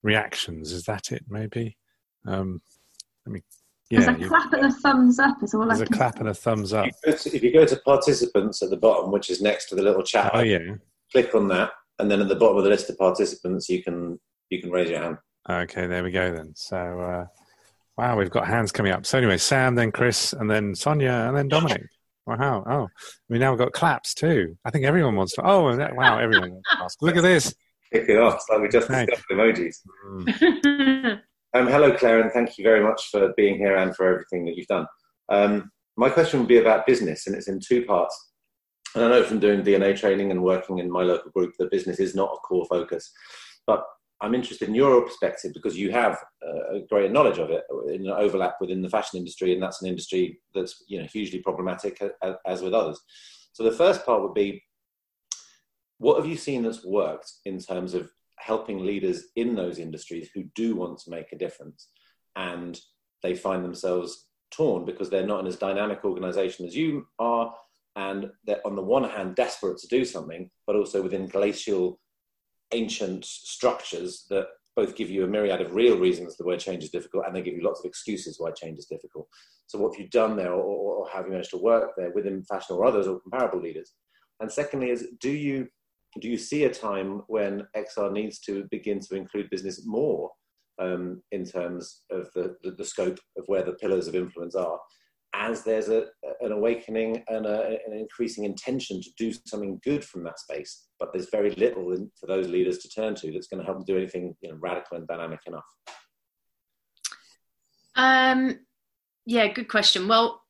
[0.03, 0.73] reactions.
[0.73, 1.23] Is that it?
[1.29, 1.77] Maybe.
[2.27, 2.61] Um,
[3.25, 3.41] let me.
[3.89, 5.67] Yeah, there's a you, clap and a thumbs up as well.
[5.67, 6.87] There's a clap and a thumbs up.
[7.03, 10.31] If you go to participants at the bottom, which is next to the little chat,
[10.33, 10.75] oh yeah,
[11.13, 14.19] click on that, and then at the bottom of the list of participants, you can
[14.49, 15.17] you can raise your hand.
[15.49, 16.51] Okay, there we go then.
[16.57, 16.99] So.
[16.99, 17.25] Uh,
[17.97, 19.05] Wow, we've got hands coming up.
[19.05, 21.83] So anyway, Sam, then Chris, and then Sonia, and then Dominic.
[22.27, 22.63] Wow.
[22.67, 22.87] Oh,
[23.29, 24.57] we now got claps too.
[24.65, 25.45] I think everyone wants to.
[25.45, 26.99] Oh, wow, everyone wants to ask.
[26.99, 27.53] Look at this.
[27.93, 28.35] Kick it off.
[28.35, 29.75] It's like we just discussed emojis.
[30.07, 31.21] Mm.
[31.53, 34.55] um, hello, Clare, and thank you very much for being here and for everything that
[34.55, 34.87] you've done.
[35.29, 38.31] Um, my question would be about business, and it's in two parts.
[38.95, 41.99] And I know from doing DNA training and working in my local group that business
[41.99, 43.11] is not a core focus.
[43.67, 43.83] But
[44.25, 48.07] I'm interested in your perspective because you have uh, a great knowledge of it in
[48.07, 52.01] an overlap within the fashion industry, and that's an industry that's you know hugely problematic
[52.47, 52.99] as with others.
[53.53, 54.63] So the first part would be,
[55.99, 58.09] what have you seen that's worked in terms of
[58.39, 61.89] helping leaders in those industries who do want to make a difference,
[62.35, 62.79] and
[63.21, 67.53] they find themselves torn because they're not in as dynamic organisation as you are,
[67.95, 71.99] and they're on the one hand desperate to do something, but also within glacial
[72.71, 76.89] ancient structures that both give you a myriad of real reasons the word change is
[76.89, 79.27] difficult and they give you lots of excuses why change is difficult.
[79.67, 82.43] So, what have you done there, or, or, have you managed to work there within
[82.43, 83.93] fashion or others or comparable leaders?
[84.41, 85.67] And secondly, is do you
[86.19, 90.31] do you see a time when XR needs to begin to include business more
[90.79, 94.79] um, in terms of the, the, the, scope of where the pillars of influence are?
[95.37, 96.05] As there's a,
[96.41, 101.09] an awakening and a, an increasing intention to do something good from that space, but
[101.13, 103.85] there's very little in, for those leaders to turn to that's going to help them
[103.85, 105.65] do anything you know, radical and dynamic enough.
[107.95, 108.59] Um,
[109.25, 110.07] yeah, good question.
[110.07, 110.41] Well,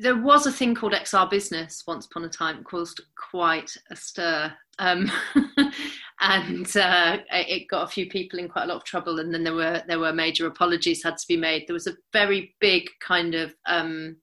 [0.00, 4.52] there was a thing called XR Business once upon a time, caused quite a stir.
[4.80, 5.10] Um,
[6.20, 9.20] and uh, it got a few people in quite a lot of trouble.
[9.20, 11.64] And then there were there were major apologies had to be made.
[11.66, 14.16] There was a very big kind of um,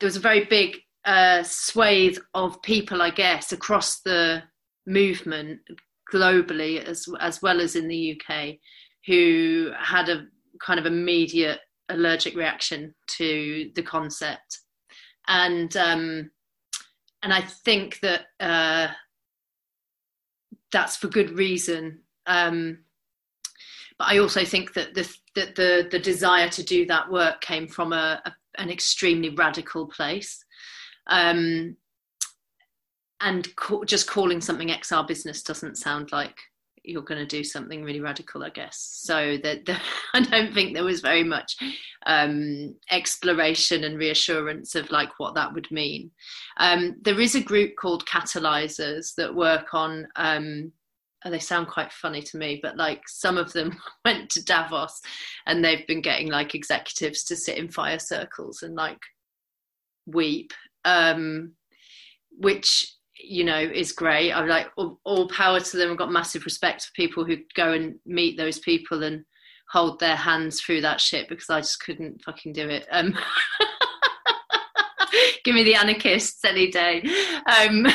[0.00, 4.42] there was a very big uh, swathe of people, I guess, across the
[4.86, 5.60] movement
[6.12, 8.56] globally as as well as in the UK,
[9.06, 10.26] who had a
[10.64, 14.60] kind of immediate allergic reaction to the concept,
[15.28, 16.30] and um,
[17.22, 18.88] and I think that uh,
[20.72, 22.00] that's for good reason.
[22.26, 22.78] Um,
[23.98, 27.66] but I also think that the that the the desire to do that work came
[27.68, 30.44] from a, a an extremely radical place.
[31.08, 31.76] Um,
[33.20, 33.48] and
[33.86, 36.36] just calling something XR business doesn't sound like
[36.86, 38.78] you're going to do something really radical, I guess.
[39.02, 39.68] So that
[40.14, 41.56] I don't think there was very much
[42.06, 46.10] um, exploration and reassurance of like what that would mean.
[46.58, 50.06] Um, there is a group called Catalyzers that work on.
[50.16, 50.72] Um,
[51.30, 55.00] they sound quite funny to me, but like some of them went to Davos
[55.46, 59.00] and they've been getting like executives to sit in fire circles and like
[60.06, 60.52] weep,
[60.84, 61.52] um,
[62.38, 64.32] which you know is great.
[64.32, 65.90] I'm like all, all, power to them.
[65.90, 69.24] I've got massive respect for people who go and meet those people and
[69.70, 72.86] hold their hands through that shit because i just couldn't fucking do it.
[72.90, 73.16] Um
[75.44, 77.02] give me the anarchists any day.
[77.46, 77.82] Um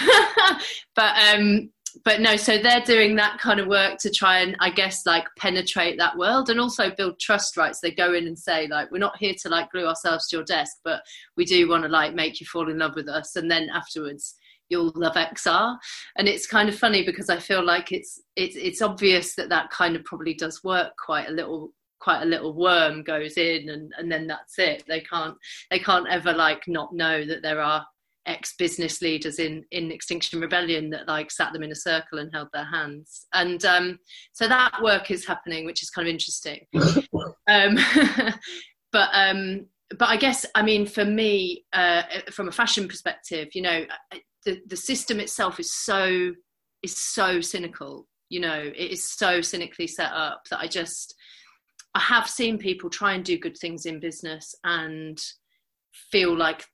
[0.96, 1.70] but um
[2.04, 5.26] but no so they're doing that kind of work to try and i guess like
[5.38, 7.76] penetrate that world and also build trust right?
[7.76, 10.38] So they go in and say like we're not here to like glue ourselves to
[10.38, 11.02] your desk but
[11.38, 14.36] we do want to like make you fall in love with us and then afterwards
[14.72, 15.78] you'll love XR.
[16.16, 19.70] And it's kind of funny because I feel like it's it's it's obvious that that
[19.70, 23.94] kind of probably does work quite a little quite a little worm goes in and
[23.98, 25.38] and then that's it they can't
[25.70, 27.86] they can't ever like not know that there are
[28.26, 32.32] ex business leaders in in extinction rebellion that like sat them in a circle and
[32.34, 33.28] held their hands.
[33.34, 34.00] And um
[34.34, 36.66] so that work is happening which is kind of interesting.
[37.48, 37.78] Um
[38.92, 39.66] but um
[39.98, 43.86] but I guess I mean for me, uh, from a fashion perspective, you know,
[44.46, 46.32] the the system itself is so
[46.84, 51.14] is so cynical you know it is so cynically set up that i just
[51.94, 55.22] i have seen people try and do good things in business and
[56.12, 56.66] feel like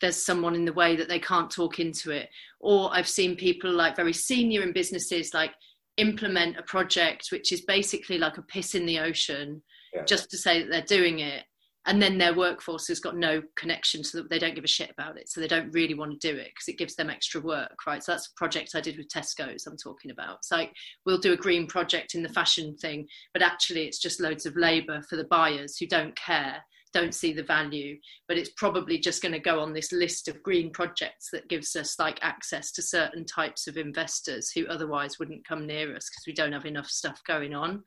[0.00, 2.28] there's someone in the way that they can't talk into it.
[2.60, 5.52] Or i've seen people like very senior in businesses like
[5.96, 9.62] implement a project which is basically like a piss in the ocean
[9.94, 10.04] yeah.
[10.04, 11.44] just to say that they're doing it.
[11.86, 14.90] And then their workforce has got no connection so that they don't give a shit
[14.90, 15.30] about it.
[15.30, 18.02] So they don't really want to do it because it gives them extra work right?
[18.02, 20.36] So that's a project i did with tesco's i'm talking about.
[20.36, 20.72] It's like
[21.06, 24.56] we'll do a green project in the fashion thing but actually it's just loads of
[24.56, 26.62] labor for the buyers who don't care
[26.92, 30.42] don't see the value but it's probably just going to go on this list of
[30.42, 35.46] green projects that gives us like access to certain types of investors who otherwise wouldn't
[35.46, 37.82] come near us because we don't have enough stuff going on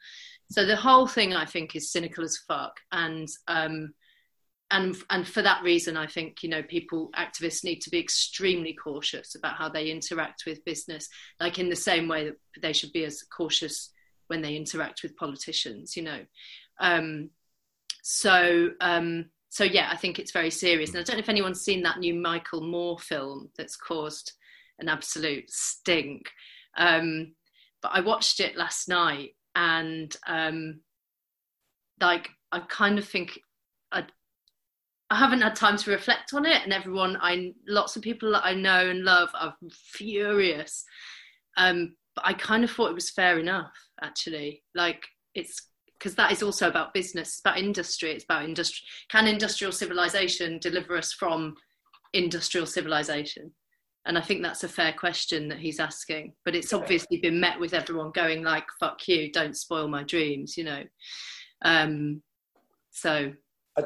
[0.53, 3.93] so the whole thing, I think, is cynical as fuck, and um,
[4.69, 8.73] and and for that reason, I think you know people, activists, need to be extremely
[8.73, 12.93] cautious about how they interact with business, like in the same way that they should
[12.93, 13.91] be as cautious
[14.27, 15.97] when they interact with politicians.
[15.97, 16.19] You know,
[16.79, 17.31] um,
[18.03, 18.69] so.
[18.79, 20.91] Um, so yeah, I think it's very serious.
[20.91, 24.33] And I don't know if anyone's seen that new Michael Moore film that's caused
[24.79, 26.31] an absolute stink.
[26.75, 27.35] Um,
[27.83, 30.79] but I watched it last night and um,
[32.01, 33.39] like I kind of think
[33.91, 34.05] I
[35.09, 38.45] I haven't had time to reflect on it, and everyone I lots of people that
[38.45, 40.83] I know and love are furious.
[41.57, 44.63] Um, but I kind of thought it was fair enough, actually.
[44.73, 45.03] Like
[45.35, 45.67] it's
[46.03, 48.85] because that is also about business, it's about industry, it's about industry.
[49.09, 51.55] Can industrial civilization deliver us from
[52.11, 53.51] industrial civilization?
[54.05, 57.57] and i think that's a fair question that he's asking but it's obviously been met
[57.57, 60.83] with everyone going like fuck you don't spoil my dreams you know
[61.63, 62.21] um
[62.91, 63.31] so
[63.77, 63.83] i,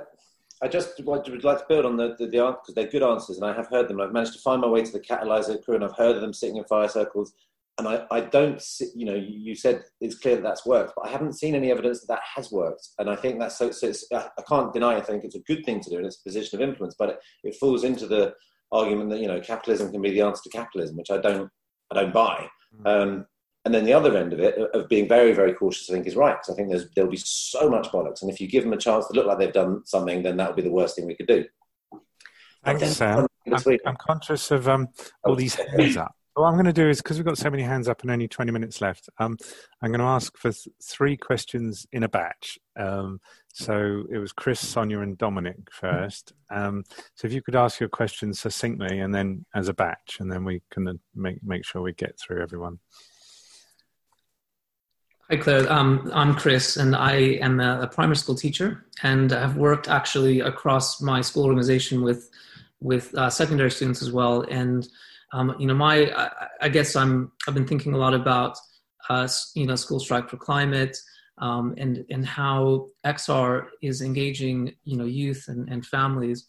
[0.64, 3.46] I just would like to build on the the, the because they're good answers and
[3.46, 5.84] i have heard them i've managed to find my way to the catalyzer crew and
[5.84, 7.34] i've heard of them sitting in fire circles
[7.80, 11.08] and I, I don't see, you know you said it's clear that that's worked but
[11.08, 13.92] i haven't seen any evidence that that has worked and i think that's so, so
[14.12, 16.60] i can't deny i think it's a good thing to do and it's a position
[16.60, 18.34] of influence but it, it falls into the
[18.72, 21.50] argument that you know capitalism can be the answer to capitalism, which I don't
[21.92, 22.48] I don't buy.
[22.82, 22.88] Mm.
[22.88, 23.26] Um,
[23.66, 26.16] and then the other end of it, of being very very cautious, I think is
[26.16, 28.74] right because I think there's there'll be so much bollocks, and if you give them
[28.74, 31.08] a chance to look like they've done something, then that would be the worst thing
[31.08, 31.46] we could do.
[32.64, 33.28] Thanks, Sam.
[33.46, 34.90] I'm, I'm, conscious of um,
[35.24, 36.14] all these hands up.
[36.38, 38.28] What I'm going to do is because we've got so many hands up and only
[38.28, 39.38] 20 minutes left, um,
[39.82, 42.60] I'm going to ask for th- three questions in a batch.
[42.76, 43.22] Um,
[43.52, 46.34] so it was Chris, Sonia, and Dominic first.
[46.52, 46.84] Um,
[47.16, 50.46] so if you could ask your questions succinctly and then as a batch, and then
[50.46, 52.78] we can make make sure we get through everyone.
[55.32, 55.72] Hi, Clare.
[55.74, 60.42] Um, I'm Chris, and I am a, a, primary school teacher, and I've worked actually
[60.42, 62.30] across my school organization with
[62.80, 64.44] with uh, secondary students as well.
[64.52, 64.88] And
[65.34, 68.58] um, you know, my I, I, guess I'm I've been thinking a lot about
[69.10, 70.98] uh, you know school strike for climate
[71.40, 76.48] um, and and how XR is engaging you know youth and, and families,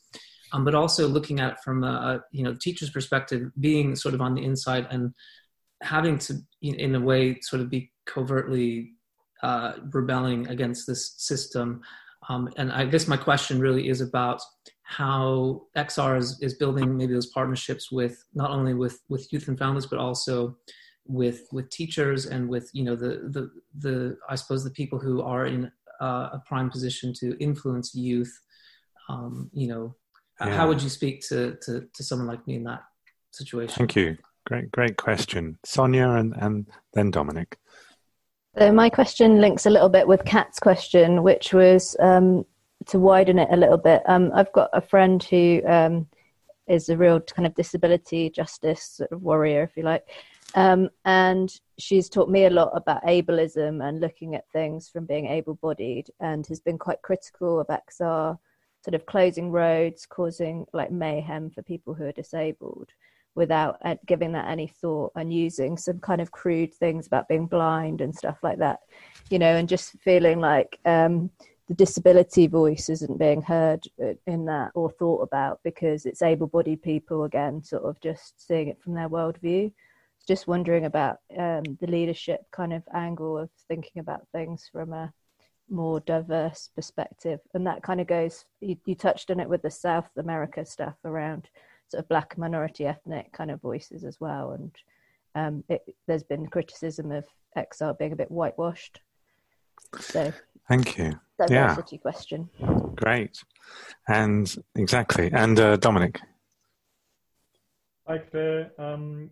[0.52, 4.20] um, but also looking at it from a, you know teacher's perspective, being sort of
[4.20, 5.12] on the inside and
[5.82, 8.92] having to, in a way, sort of be covertly
[9.42, 11.80] uh, rebelling against this system.
[12.28, 14.40] Um, and I guess my question really is about
[14.88, 19.58] how XR is, is building maybe those partnerships with not only with, with youth and
[19.58, 20.56] families, but also
[21.04, 25.20] with with teachers and with you know the the the I suppose the people who
[25.22, 25.70] are in
[26.00, 28.32] uh, a prime position to influence youth.
[29.10, 29.94] Um, you know,
[30.40, 30.54] yeah.
[30.54, 32.82] how would you speak to, to to someone like me in that
[33.32, 33.74] situation?
[33.76, 34.16] Thank you.
[34.46, 37.58] Great, great question, Sonia, and and then Dominic.
[38.58, 42.46] So my question links a little bit with Kat's question, which was um,
[42.88, 44.02] to widen it a little bit.
[44.06, 46.06] Um, I've got a friend who um,
[46.66, 50.04] is a real kind of disability justice sort of warrior, if you like,
[50.54, 55.26] um, and she's taught me a lot about ableism and looking at things from being
[55.26, 58.38] able-bodied, and has been quite critical of XR
[58.84, 62.90] sort of closing roads, causing like mayhem for people who are disabled
[63.34, 67.46] without uh, giving that any thought and using some kind of crude things about being
[67.46, 68.80] blind and stuff like that,
[69.30, 71.30] you know, and just feeling like um,
[71.68, 76.46] the disability voice isn't being heard uh, in that or thought about because it's able
[76.46, 79.70] bodied people, again, sort of just seeing it from their worldview.
[80.26, 85.12] Just wondering about um, the leadership kind of angle of thinking about things from a
[85.70, 87.40] more diverse perspective.
[87.54, 90.96] And that kind of goes, you, you touched on it with the South America stuff
[91.04, 91.48] around
[91.88, 94.52] sort of black minority ethnic kind of voices as well.
[94.52, 94.72] And
[95.34, 97.24] um, it, there's been criticism of
[97.56, 99.00] XR being a bit whitewashed.
[100.00, 100.32] So
[100.68, 101.18] thank you.
[101.38, 102.02] Diversity yeah.
[102.02, 102.48] question.
[102.96, 103.42] Great,
[104.08, 105.30] and exactly.
[105.32, 106.20] And uh, Dominic.
[108.06, 108.70] Hi Clare.
[108.78, 109.30] Um,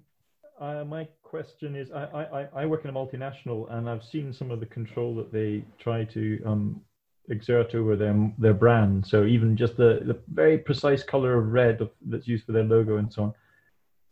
[0.61, 4.51] uh, my question is: I, I, I work in a multinational, and I've seen some
[4.51, 6.81] of the control that they try to um,
[7.29, 9.07] exert over their their brand.
[9.07, 12.65] So even just the, the very precise color of red of, that's used for their
[12.65, 13.35] logo and so on.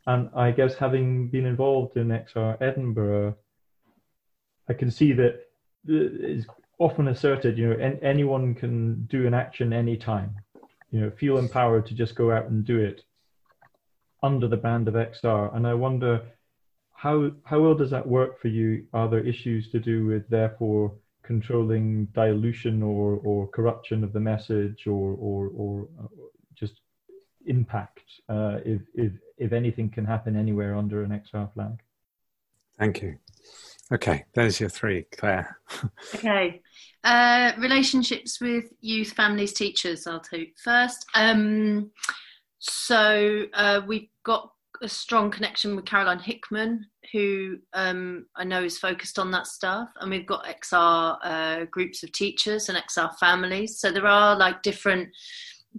[0.06, 3.36] And I guess having been involved in XR Edinburgh,
[4.68, 5.40] I can see that
[5.86, 6.46] it's
[6.78, 10.34] often asserted, you know, en- anyone can do an action anytime.
[10.90, 13.02] You know, feel empowered to just go out and do it
[14.22, 15.54] under the band of XR.
[15.54, 16.22] And I wonder
[16.92, 18.86] how how well does that work for you?
[18.92, 20.94] Are there issues to do with therefore
[21.24, 26.06] controlling dilution or, or corruption of the message or, or, or uh,
[26.54, 26.74] just
[27.46, 31.80] impact uh, if, if, if anything can happen anywhere under an XR flag.
[32.78, 33.16] Thank you.
[33.94, 35.56] Okay, there's your three, Clare.
[36.16, 36.60] okay.
[37.04, 41.06] Uh, relationships with youth, families, teachers, I'll take first.
[41.14, 41.92] Um,
[42.58, 44.50] so uh, we've got
[44.82, 49.90] a strong connection with Caroline Hickman, who um, I know is focused on that stuff,
[50.00, 53.78] and we've got XR uh, groups of teachers and XR families.
[53.78, 55.10] So there are like different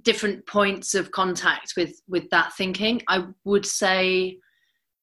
[0.01, 3.01] different points of contact with with that thinking.
[3.09, 4.39] I would say,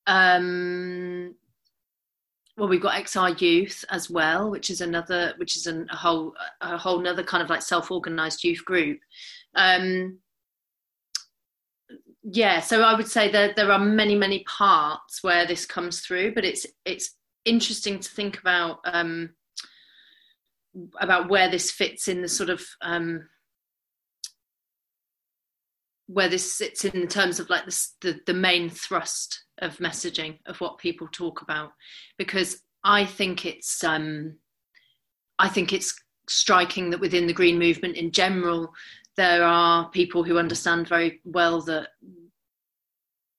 [0.07, 1.35] um,
[2.57, 6.35] well, we've got XR Youth as well, which is another, which is an, a whole
[6.61, 9.01] a whole another kind of like self organized youth group.
[9.55, 10.19] Um,
[12.23, 16.33] yeah so i would say that there are many many parts where this comes through
[16.33, 19.31] but it's it's interesting to think about um
[21.01, 23.29] about where this fits in the sort of um
[26.07, 30.61] where this sits in terms of like the, the, the main thrust of messaging of
[30.61, 31.73] what people talk about.
[32.19, 34.35] Because i think it's um
[35.39, 35.95] i think it's
[36.29, 38.73] striking that within the green movement in general
[39.17, 41.91] there are people who understand very well that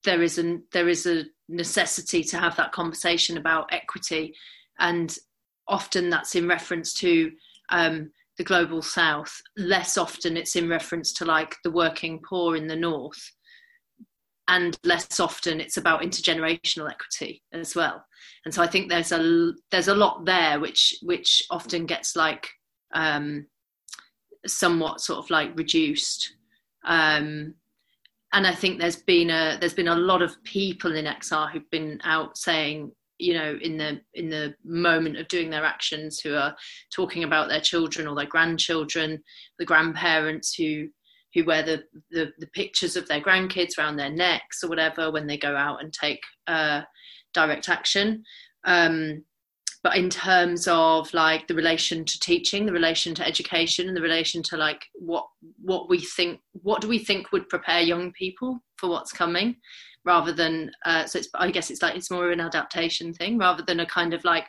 [0.03, 4.35] there is a there is a necessity to have that conversation about equity,
[4.79, 5.17] and
[5.67, 7.31] often that's in reference to
[7.69, 9.33] um, the global south.
[9.57, 13.21] Less often it's in reference to like the working poor in the north,
[14.47, 18.03] and less often it's about intergenerational equity as well.
[18.45, 22.49] And so I think there's a there's a lot there which which often gets like
[22.93, 23.47] um,
[24.45, 26.35] somewhat sort of like reduced.
[26.85, 27.55] Um,
[28.33, 31.69] and I think there's been a there's been a lot of people in XR who've
[31.69, 36.35] been out saying, you know, in the in the moment of doing their actions, who
[36.35, 36.55] are
[36.93, 39.21] talking about their children or their grandchildren,
[39.59, 40.87] the grandparents who
[41.33, 45.25] who wear the, the, the pictures of their grandkids around their necks or whatever when
[45.25, 46.81] they go out and take uh,
[47.33, 48.23] direct action.
[48.65, 49.23] Um,
[49.81, 54.01] but in terms of like the relation to teaching the relation to education and the
[54.01, 55.25] relation to like what
[55.61, 59.57] what we think what do we think would prepare young people for what's coming
[60.05, 63.37] rather than uh, so it's i guess it's like it's more of an adaptation thing
[63.37, 64.45] rather than a kind of like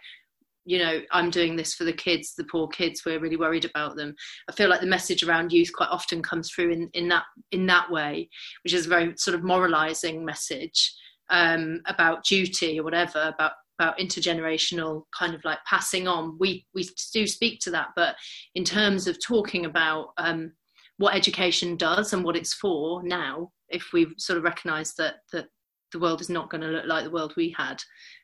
[0.64, 3.96] you know i'm doing this for the kids the poor kids we're really worried about
[3.96, 4.14] them.
[4.48, 7.66] I feel like the message around youth quite often comes through in, in that in
[7.66, 8.28] that way
[8.64, 10.94] which is a very sort of moralizing message
[11.30, 16.36] um, about duty or whatever about about intergenerational kind of like passing on.
[16.38, 18.16] We we do speak to that but
[18.54, 20.52] in terms of talking about um,
[20.98, 25.46] what education does and what it's for now if we sort of recognize that that
[25.92, 27.82] the world is not going to look like the world we had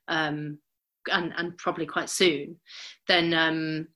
[0.08, 0.58] um,
[1.12, 2.56] and and probably quite soon
[3.08, 3.86] then um,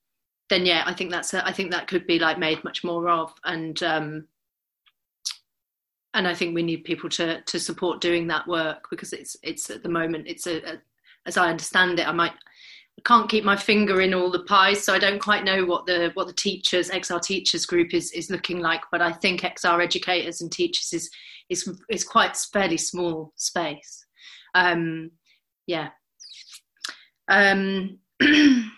[0.50, 3.08] then yeah i think that's a, I think that could be like made much more
[3.08, 3.32] of.
[3.44, 4.28] And um,
[6.14, 9.68] and I think we need people to to support doing that work because it's it's
[9.70, 10.78] at the moment it's a, a
[11.26, 14.82] as I understand it I might I can't keep my finger in all the pies
[14.82, 18.30] so I don't quite know what the what the teachers XR teachers group is is
[18.30, 18.82] looking like.
[18.90, 21.10] But I think XR educators and teachers is
[21.48, 24.06] is is quite fairly small space.
[24.54, 25.10] Um
[25.66, 25.90] yeah.
[27.28, 28.70] Um okay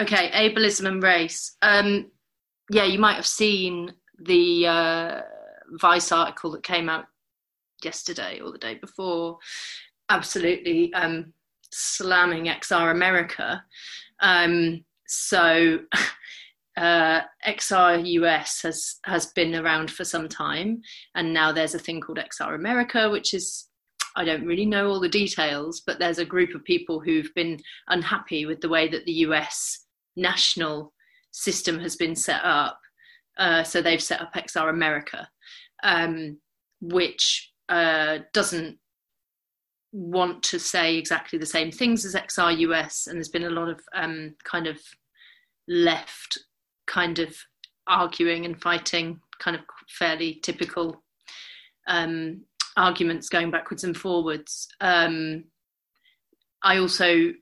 [0.00, 1.56] ableism and race.
[1.62, 2.10] Um
[2.70, 5.20] yeah you might have seen the uh
[5.80, 7.06] Vice article that came out
[7.82, 9.38] yesterday or the day before,
[10.08, 11.32] absolutely um,
[11.70, 13.64] slamming XR America.
[14.20, 15.78] Um, so
[16.76, 20.80] uh, XR US has has been around for some time,
[21.14, 23.68] and now there's a thing called XR America, which is
[24.16, 27.58] I don't really know all the details, but there's a group of people who've been
[27.88, 30.92] unhappy with the way that the US national
[31.32, 32.78] system has been set up.
[33.38, 35.28] Uh, so they've set up XR America,
[35.82, 36.38] um,
[36.80, 38.78] which uh, doesn't
[39.92, 43.80] want to say exactly the same things as XRUS, and there's been a lot of
[43.94, 44.80] um, kind of
[45.68, 46.38] left
[46.86, 47.36] kind of
[47.86, 51.02] arguing and fighting, kind of fairly typical
[51.86, 52.42] um,
[52.76, 54.68] arguments going backwards and forwards.
[54.80, 55.44] Um,
[56.62, 57.32] I also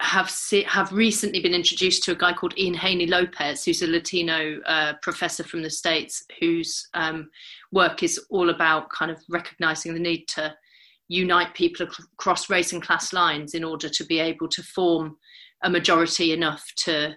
[0.00, 3.86] have see, have recently been introduced to a guy called Ian Haney Lopez, who's a
[3.86, 7.30] Latino uh, professor from the states, whose um,
[7.70, 10.54] work is all about kind of recognizing the need to
[11.08, 15.16] unite people across race and class lines in order to be able to form
[15.62, 17.14] a majority enough to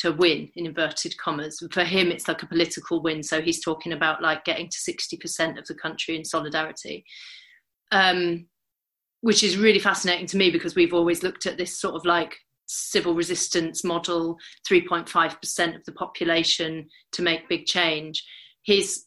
[0.00, 1.62] to win in inverted commas.
[1.72, 3.22] For him it's like a political win.
[3.22, 7.04] So he's talking about like getting to 60% of the country in solidarity
[7.92, 8.46] um,
[9.20, 12.36] which is really fascinating to me because we've always looked at this sort of like
[12.66, 14.36] civil resistance model
[14.68, 18.24] 3.5% of the population to make big change.
[18.62, 19.04] His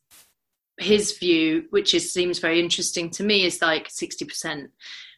[0.80, 4.70] his view which is seems very interesting to me is like 60%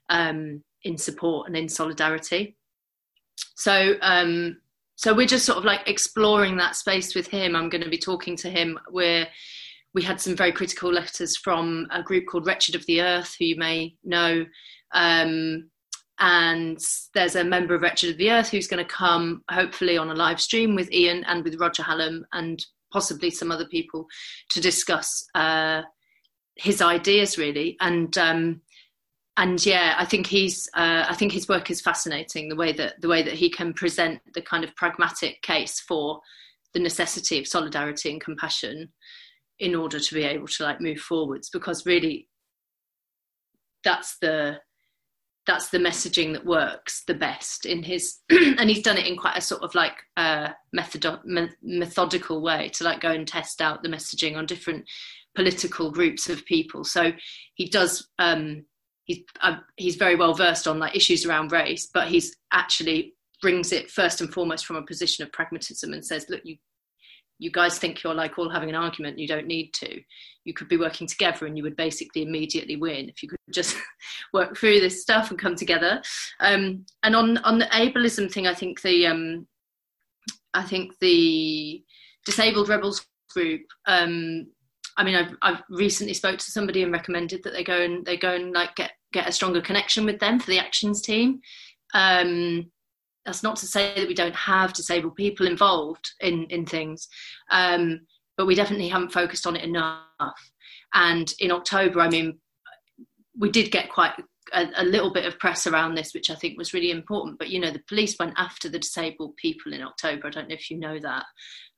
[0.09, 2.57] um, in support and in solidarity.
[3.55, 4.57] So um,
[4.95, 7.55] so we're just sort of like exploring that space with him.
[7.55, 8.79] I'm going to be talking to him.
[8.89, 9.27] Where
[9.93, 13.45] we had some very critical letters from a group called wretched of the earth who
[13.45, 14.45] you may know.
[14.93, 15.69] Um,
[16.19, 16.79] and
[17.13, 20.15] there's a member of Wretched of the Earth who's going to come, hopefully, on a
[20.15, 24.07] live stream with Ian and with Roger Hallam and possibly some other people
[24.51, 25.81] to discuss uh,
[26.55, 27.75] his ideas, really.
[27.81, 28.61] And um,
[29.37, 32.47] and yeah, I think he's uh, I think his work is fascinating.
[32.47, 36.21] The way that the way that he can present the kind of pragmatic case for
[36.73, 38.89] the necessity of solidarity and compassion
[39.59, 42.29] in order to be able to like move forwards, because really,
[43.83, 44.59] that's the
[45.45, 49.37] that's the messaging that works the best in his and he's done it in quite
[49.37, 53.83] a sort of like uh, method me- methodical way to like go and test out
[53.83, 54.85] the messaging on different
[55.35, 57.11] political groups of people so
[57.53, 58.65] he does um
[59.05, 63.71] he's uh, he's very well versed on like issues around race but he's actually brings
[63.71, 66.57] it first and foremost from a position of pragmatism and says look you
[67.39, 69.19] you guys think you're like all having an argument.
[69.19, 70.01] You don't need to.
[70.45, 73.75] You could be working together and you would basically immediately win if you could just
[74.33, 76.01] work through this stuff and come together.
[76.39, 79.47] Um, and on on the ableism thing i think the um,
[80.53, 81.83] i think the
[82.25, 84.47] disabled rebels group um,
[84.97, 88.17] i mean I've, I've recently spoke to somebody and recommended that they go and they
[88.17, 91.39] go and like get get a stronger connection with them for the actions team.
[91.93, 92.71] Um,
[93.25, 97.07] that's not to say that we don't have disabled people involved in in things
[97.49, 98.01] um,
[98.37, 100.51] but we definitely haven't focused on it enough.
[100.93, 102.37] And in october i mean
[103.37, 104.13] we did get quite
[104.53, 107.49] a, a, little bit of press around this which i think was really important but
[107.49, 110.27] you know the police went after the disabled people in october.
[110.27, 111.25] I don't know if you know that.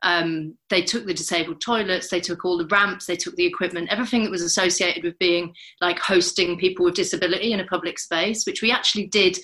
[0.03, 3.89] Um, they took the disabled toilets they took all the ramps they took the equipment
[3.91, 8.45] everything that was associated with being like hosting people with disability in a public space
[8.45, 9.39] which we actually did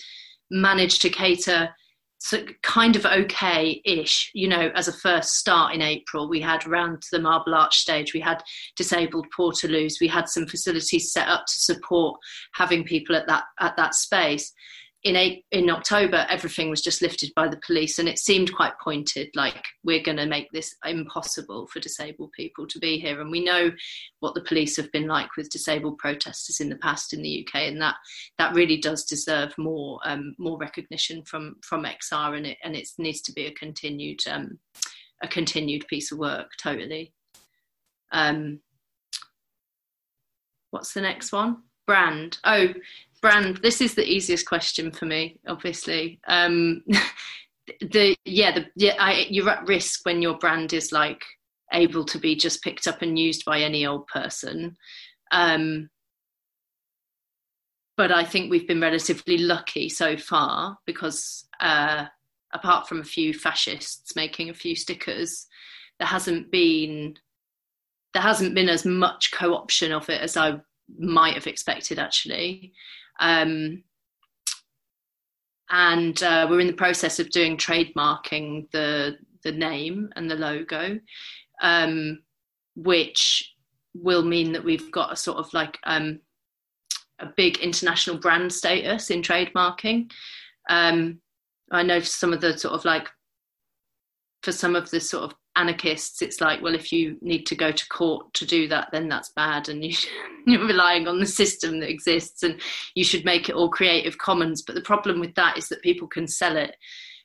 [0.51, 1.69] manage to cater
[2.23, 6.29] so kind of okay-ish you know as a first start in april.
[6.29, 8.41] We had around the marble arch stage we had
[8.77, 12.17] disabled portaloos we had some facilities set up to support
[12.55, 14.53] having people at that at that space
[15.03, 19.29] in in October, everything was just lifted by the police, and it seemed quite pointed,
[19.35, 23.19] like we're going to make this impossible for disabled people to be here.
[23.19, 23.71] And we know
[24.21, 27.63] what the police have been like with disabled protesters in the past in the UK,
[27.63, 27.95] and that
[28.37, 32.87] that really does deserve more um, more recognition from from XR, and it and it
[32.97, 34.57] needs to be a continued um,
[35.21, 36.51] a continued piece of work.
[36.61, 37.13] Totally.
[38.13, 38.61] Um,
[40.71, 41.63] what's the next one?
[41.85, 42.37] Brand.
[42.45, 42.67] Oh,
[43.23, 46.19] brand this is the easiest question for me obviously.
[46.27, 46.83] Um
[47.81, 51.23] the yeah the yeah I, you're at risk when your brand is like
[51.71, 54.77] able to be just picked up and used by any old person.
[55.31, 55.89] Um
[57.95, 62.05] but i think we've been relatively lucky so far because uh
[62.53, 65.47] apart from a few fascists making a few stickers
[65.99, 67.15] there hasn't been
[68.13, 70.59] there hasn't been as much co-option of it as i
[70.97, 72.73] might have expected actually
[73.19, 73.83] um,
[75.69, 80.99] and uh, we're in the process of doing trademarking the the name and the logo,
[81.61, 82.21] um,
[82.75, 83.53] which
[83.93, 86.19] will mean that we've got a sort of like um,
[87.19, 90.09] a big international brand status in trademarking.
[90.69, 91.19] Um,
[91.71, 93.09] I know some of the sort of like
[94.43, 97.71] for some of the sort of anarchists it's like well if you need to go
[97.71, 99.93] to court to do that then that's bad and you,
[100.47, 102.59] are relying on the system that exists and
[102.95, 104.61] you should make it all creative commons.
[104.61, 106.75] But the problem with that is that people can sell it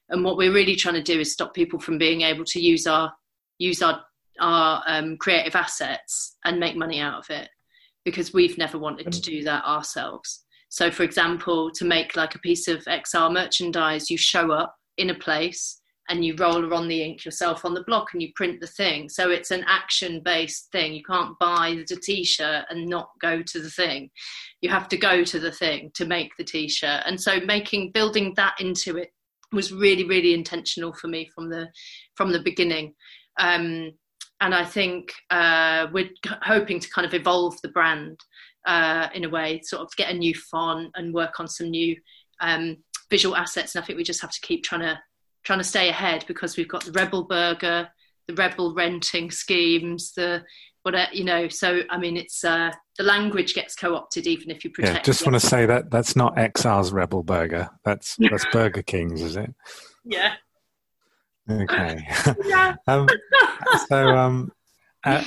[0.09, 2.87] and what we're really trying to do is stop people from being able to use
[2.87, 3.13] our
[3.59, 4.03] use our
[4.41, 7.49] our um, creative assets and make money out of it
[8.05, 10.45] because we've never wanted to do that ourselves.
[10.69, 15.11] So for example to make like a piece of xr merchandise you show up in
[15.11, 15.78] a place
[16.09, 19.09] and you roll on the ink yourself on the block and you print the thing.
[19.09, 20.95] So it's an action based thing.
[20.95, 24.11] You can't buy the t shirt and not go to the thing.
[24.61, 27.03] You have to go to the thing to make the t shirt.
[27.05, 29.13] And so making, building that into it
[29.53, 31.69] was really, really intentional for me from the,
[32.15, 32.95] from the beginning.
[33.39, 33.93] Um,
[34.41, 36.11] and I think uh, we're
[36.43, 38.19] hoping to kind of evolve the brand
[38.67, 41.97] uh, in a way, sort of get a new font and work on some new
[42.41, 42.77] um,
[43.11, 43.75] visual assets.
[43.75, 44.99] And I think we just have to keep trying to
[45.45, 47.89] trying to stay ahead because we've got the rebel burger,
[48.27, 50.45] the rebel renting schemes, the
[50.83, 51.49] whatever you know.
[51.49, 54.97] So I mean, it's uh, the language gets co-opted even if you protect.
[54.97, 57.71] Yeah, just want to say that that's not XR's rebel burger.
[57.85, 59.55] That's that's Burger King's, is it?
[60.05, 60.35] Yeah.
[61.51, 62.07] Okay.
[62.45, 62.77] yeah.
[62.87, 63.09] um,
[63.89, 64.53] so um,
[65.05, 65.25] uh,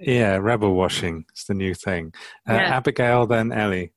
[0.00, 2.12] yeah, rebel washing is the new thing.
[2.48, 2.76] Uh, yeah.
[2.76, 3.92] Abigail, then Ellie.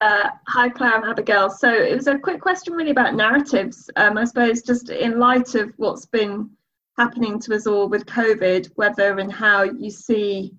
[0.00, 0.94] Uh, hi, Clare.
[0.94, 1.50] I'm Abigail.
[1.50, 3.90] So it was a quick question, really, about narratives.
[3.96, 6.48] Um, I suppose just in light of what's been
[6.96, 10.54] happening to us all with COVID, whether and how you see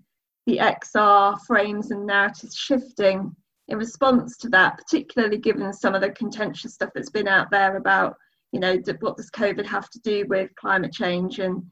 [0.45, 3.35] the XR frames and narratives shifting
[3.67, 7.77] in response to that, particularly given some of the contentious stuff that's been out there
[7.77, 8.15] about,
[8.51, 11.63] you know, what does COVID have to do with climate change and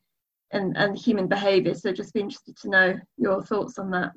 [0.52, 1.76] and, and human behaviour.
[1.76, 4.14] So just be interested to know your thoughts on that.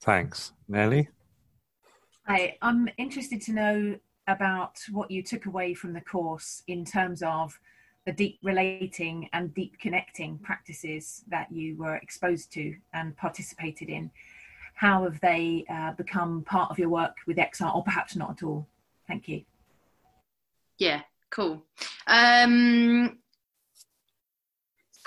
[0.00, 1.08] Thanks, Nellie.
[2.30, 7.22] Hi, I'm interested to know about what you took away from the course in terms
[7.22, 7.58] of
[8.04, 14.10] the deep relating and deep connecting practices that you were exposed to and participated in.
[14.74, 18.42] How have they uh, become part of your work with XR, or perhaps not at
[18.42, 18.66] all?
[19.06, 19.44] Thank you.
[20.76, 21.00] Yeah,
[21.30, 21.64] cool.
[22.06, 23.20] Um,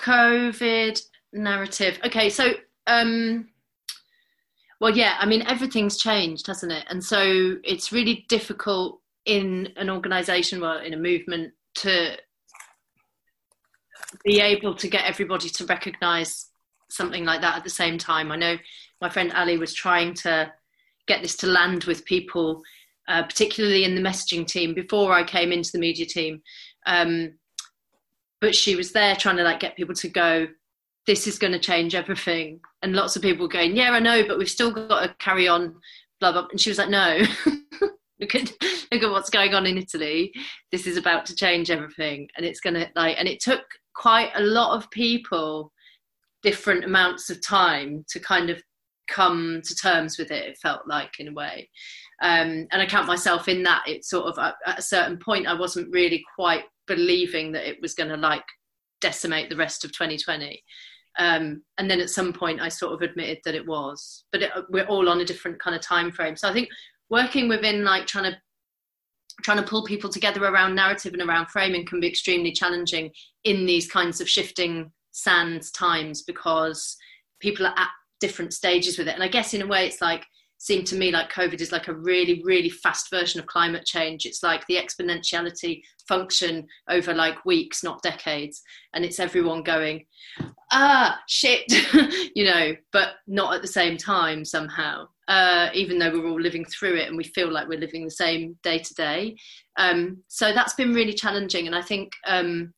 [0.00, 1.00] COVID
[1.32, 2.00] narrative.
[2.04, 2.54] Okay, so
[2.88, 3.48] um,
[4.82, 6.84] well, yeah, I mean, everything's changed, hasn't it?
[6.90, 12.16] And so it's really difficult in an organization, well, in a movement, to
[14.24, 16.46] be able to get everybody to recognize
[16.90, 18.32] something like that at the same time.
[18.32, 18.56] I know
[19.00, 20.52] my friend Ali was trying to
[21.06, 22.60] get this to land with people,
[23.06, 26.42] uh, particularly in the messaging team, before I came into the media team.
[26.86, 27.34] Um,
[28.40, 30.48] but she was there trying to like get people to go,
[31.06, 32.60] this is going to change everything.
[32.82, 35.74] And lots of people going, yeah, I know, but we've still got to carry on,
[36.20, 36.46] blah, blah.
[36.50, 37.20] And she was like, no,
[38.20, 38.52] look at,
[38.92, 40.32] look at what's going on in Italy.
[40.70, 42.28] This is about to change everything.
[42.36, 43.62] And it's going to like, and it took
[43.94, 45.72] quite a lot of people
[46.42, 48.62] different amounts of time to kind of
[49.08, 51.68] come to terms with it, it felt like in a way.
[52.22, 53.82] Um, and I count myself in that.
[53.86, 57.94] It's sort of at a certain point, I wasn't really quite believing that it was
[57.94, 58.44] going to like
[59.00, 60.62] decimate the rest of 2020
[61.18, 64.50] um, and then at some point i sort of admitted that it was but it,
[64.70, 66.36] we're all on a different kind of time frame.
[66.36, 66.68] So i think
[67.10, 68.38] working within like trying to
[69.42, 73.10] trying to pull people together around narrative and around framing can be extremely challenging
[73.44, 76.96] in these kinds of shifting sands times because
[77.40, 77.88] people are at
[78.20, 79.14] different stages with it.
[79.14, 80.24] And i guess in a way it's like
[80.62, 84.24] seemed to me like COVID is like a really, really fast version of climate change.
[84.24, 88.62] It's like the exponentiality function over like weeks, not decades.
[88.94, 90.06] And it's everyone going,
[90.70, 91.64] ah, shit,
[92.36, 96.64] you know, but not at the same time somehow, uh, even though we're all living
[96.64, 99.34] through it and we feel like we're living the same day to day.
[99.78, 101.66] Um, so that's been really challenging.
[101.66, 102.72] And I think, um,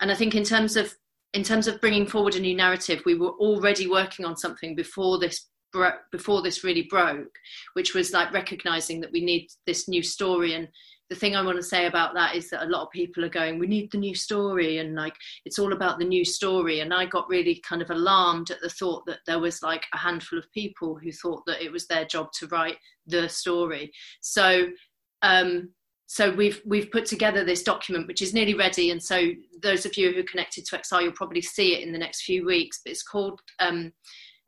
[0.00, 0.94] and I think in terms of
[1.34, 5.18] in terms of bringing forward a new narrative, we were already working on something before
[5.18, 7.36] this bro- before this really broke,
[7.74, 10.54] which was like recognizing that we need this new story.
[10.54, 10.68] And
[11.08, 13.30] the thing I want to say about that is that a lot of people are
[13.30, 15.14] going, we need the new story, and like
[15.44, 16.80] it's all about the new story.
[16.80, 19.98] And I got really kind of alarmed at the thought that there was like a
[19.98, 23.92] handful of people who thought that it was their job to write the story.
[24.20, 24.68] So
[25.22, 25.70] um,
[26.10, 29.30] so we've we've put together this document which is nearly ready and so
[29.62, 32.22] those of you who are connected to xr you'll probably see it in the next
[32.22, 33.92] few weeks but it's called um,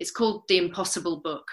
[0.03, 1.46] it's called the impossible book.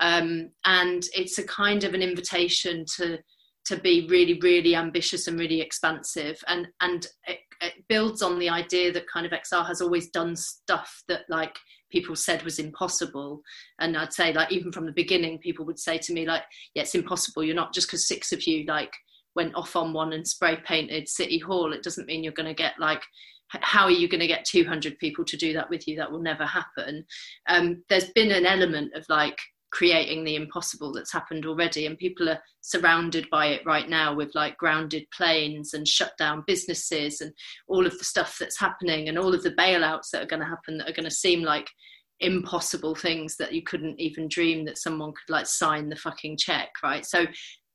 [0.00, 3.18] Um, and it's a kind of an invitation to
[3.64, 6.38] to be really really ambitious and really expansive.
[6.46, 10.36] And and it, it builds on the idea that kind of xr has always done
[10.36, 11.56] stuff that like
[11.90, 13.40] people said was impossible.
[13.80, 16.42] And i'd say like even from the beginning people would say to me like
[16.74, 17.42] yeah it's impossible.
[17.42, 18.92] You're not just because six of you like
[19.34, 22.62] went off on one and spray painted City Hall, it doesn't mean you're going to
[22.62, 23.02] get like
[23.60, 25.96] how are you going to get 200 people to do that with you?
[25.96, 27.04] That will never happen.
[27.48, 29.38] Um, there's been an element of like
[29.70, 34.30] creating the impossible that's happened already, and people are surrounded by it right now with
[34.34, 37.32] like grounded planes and shut down businesses and
[37.66, 40.46] all of the stuff that's happening and all of the bailouts that are going to
[40.46, 41.68] happen that are going to seem like
[42.20, 46.70] impossible things that you couldn't even dream that someone could like sign the fucking check,
[46.82, 47.04] right?
[47.04, 47.26] So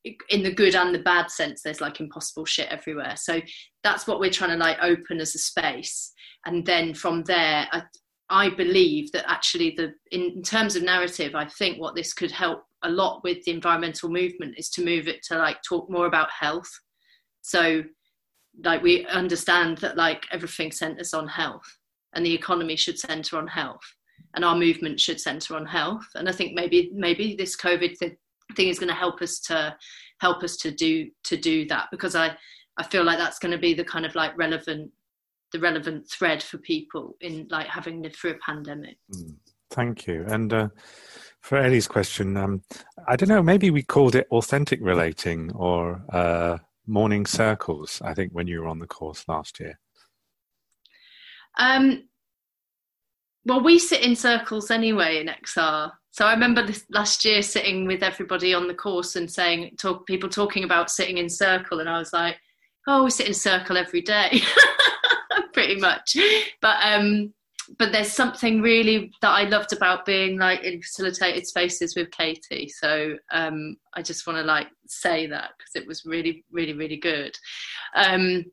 [0.04, 3.16] in the good and the bad sense there's like impossible shit everywhere.
[3.18, 3.42] So
[3.84, 6.12] that's what we're trying to like open as a space.
[6.46, 7.84] And then from there i,
[8.30, 12.32] I believe that actually the in, in terms of narrative i think what this could
[12.32, 16.06] help a lot with the environmental movement is to move it to like talk more
[16.06, 16.70] about health.
[17.42, 17.84] So
[18.64, 21.78] like we understand that like everything centers on health
[22.14, 23.82] and the economy should center on health
[24.36, 26.06] and our movement should center on health.
[26.16, 27.98] And i think maybe maybe this covid
[28.56, 29.76] thing is going to help us to
[30.22, 32.36] help us to do to do that because I
[32.78, 34.92] I feel like that's going to be the kind of like relevant
[35.52, 38.98] the relevant thread for people in like having lived through a pandemic.
[39.14, 39.36] Mm,
[39.72, 40.24] thank you.
[40.28, 40.70] And uh,
[41.42, 42.62] for Ellie's question, um,
[43.08, 48.02] I don't know, maybe we called it authentic relating or uh, morning circles.
[48.04, 49.80] I think when you were on the course last year.
[51.58, 52.08] Um,
[53.46, 55.92] well, we sit in circles anyway in XR.
[56.12, 60.08] So I remember this last year sitting with everybody on the course and saying, talk,
[60.08, 62.38] people talking about sitting in circle, and I was like,
[62.88, 64.42] oh, we sit in circle every day,
[65.54, 66.18] pretty much.
[66.62, 67.34] But um,
[67.78, 72.70] but there's something really that I loved about being like in facilitated spaces with Katie.
[72.70, 76.98] So um, I just want to like say that because it was really, really, really
[76.98, 77.38] good.
[77.96, 78.46] Um,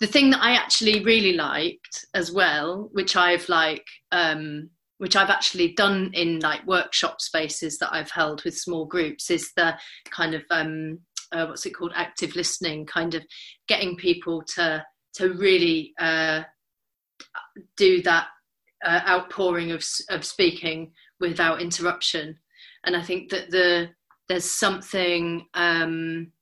[0.00, 5.30] the thing that I actually really liked as well, which I've like um, which I've
[5.30, 9.76] actually done in like workshop spaces that I've held with small groups, is the
[10.10, 11.00] kind of um,
[11.32, 13.22] uh, what's it called, active listening, kind of
[13.68, 14.84] getting people to
[15.14, 16.42] to really uh,
[17.76, 18.28] do that
[18.84, 22.38] uh, outpouring of of speaking without interruption.
[22.84, 23.90] And I think that the
[24.28, 26.32] there's something um,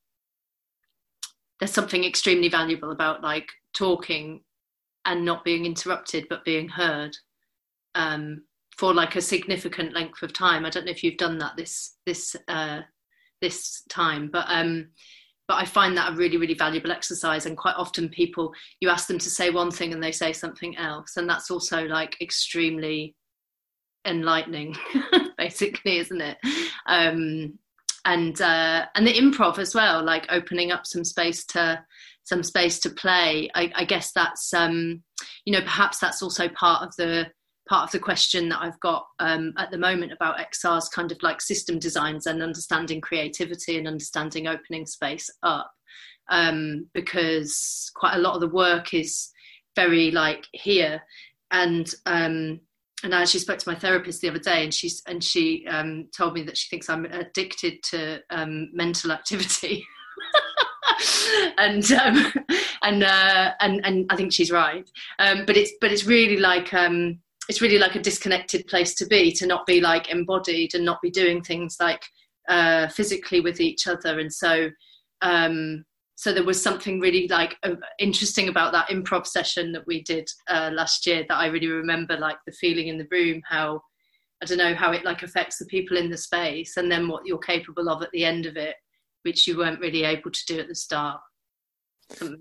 [1.61, 4.43] there's something extremely valuable about like talking
[5.05, 7.17] and not being interrupted but being heard
[7.95, 8.43] um,
[8.77, 10.65] for like a significant length of time.
[10.65, 12.81] I don't know if you've done that this this uh,
[13.41, 14.89] this time, but um,
[15.47, 17.47] but I find that a really really valuable exercise.
[17.47, 20.77] And quite often people you ask them to say one thing and they say something
[20.77, 23.15] else, and that's also like extremely
[24.07, 24.77] enlightening,
[25.39, 26.39] basically, isn't it?
[26.87, 27.59] Um,
[28.05, 31.83] and uh, and the improv as well, like opening up some space to
[32.25, 33.51] some space to play.
[33.55, 35.03] I, I guess that's um,
[35.45, 37.27] you know perhaps that's also part of the
[37.69, 41.23] part of the question that I've got um, at the moment about XR's kind of
[41.23, 45.71] like system designs and understanding creativity and understanding opening space up.
[46.31, 49.31] Um, because quite a lot of the work is
[49.77, 51.03] very like here.
[51.51, 52.61] And um,
[53.03, 56.09] and I actually spoke to my therapist the other day, and she's and she um,
[56.17, 59.87] told me that she thinks I'm addicted to um, mental activity.
[61.59, 62.33] and um,
[62.83, 64.89] and uh, and and I think she's right.
[65.19, 69.07] Um, but it's but it's really like um, it's really like a disconnected place to
[69.07, 72.03] be to not be like embodied and not be doing things like
[72.49, 74.71] uh, physically with each other and so
[75.23, 75.85] um,
[76.17, 80.29] so there was something really like uh, interesting about that improv session that we did
[80.49, 83.81] uh, last year that I really remember like the feeling in the room how
[84.43, 87.25] I don't know how it like affects the people in the space, and then what
[87.25, 88.77] you're capable of at the end of it,
[89.23, 91.21] which you weren't really able to do at the start.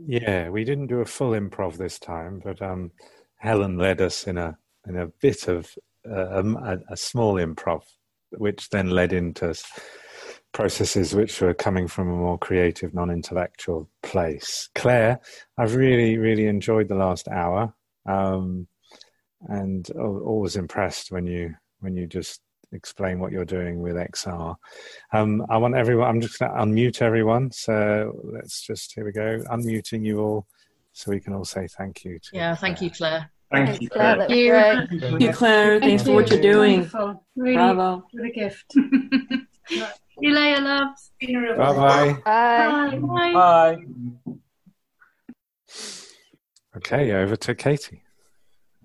[0.05, 2.91] Yeah, we didn't do a full improv this time, but um,
[3.37, 4.57] Helen led us in a
[4.87, 5.73] in a bit of
[6.09, 7.83] uh, a, a, small improv,
[8.31, 9.55] which then led into
[10.53, 14.69] processes which were coming from a more creative, non-intellectual place.
[14.75, 15.19] Clare,
[15.57, 17.73] I've really, really enjoyed the last hour,
[18.05, 18.67] um,
[19.41, 24.55] and always impressed when you when you just explain what you're doing with XR.
[25.11, 26.07] Um, I want everyone.
[26.07, 27.51] I'm just going to unmute everyone.
[27.51, 30.47] So let's just here we go, unmuting you all,
[30.93, 32.19] so we can all say thank you.
[32.19, 33.29] To yeah, thank you, Clare.
[33.53, 34.17] Thank you, Clare.
[34.17, 35.79] Thank you, thank you Clare.
[35.79, 36.89] Thanks for what you're doing.
[37.35, 38.07] Really, Bravo.
[38.11, 38.65] What a gift.
[38.73, 39.87] See
[40.19, 41.11] you later, loves.
[41.21, 42.21] Bye-bye.
[42.25, 42.99] Bye.
[42.99, 43.33] Bye.
[43.33, 43.77] Bye.
[46.77, 48.01] Okay, over to Katie.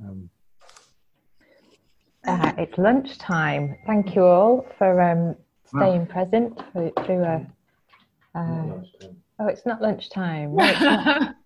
[0.05, 0.29] Um,
[2.27, 3.75] uh, it's lunchtime.
[3.87, 7.47] Thank you all for um, staying present through, through a.
[8.35, 8.83] Uh,
[9.39, 10.55] oh, it's not lunchtime.
[10.55, 11.37] No, it's not.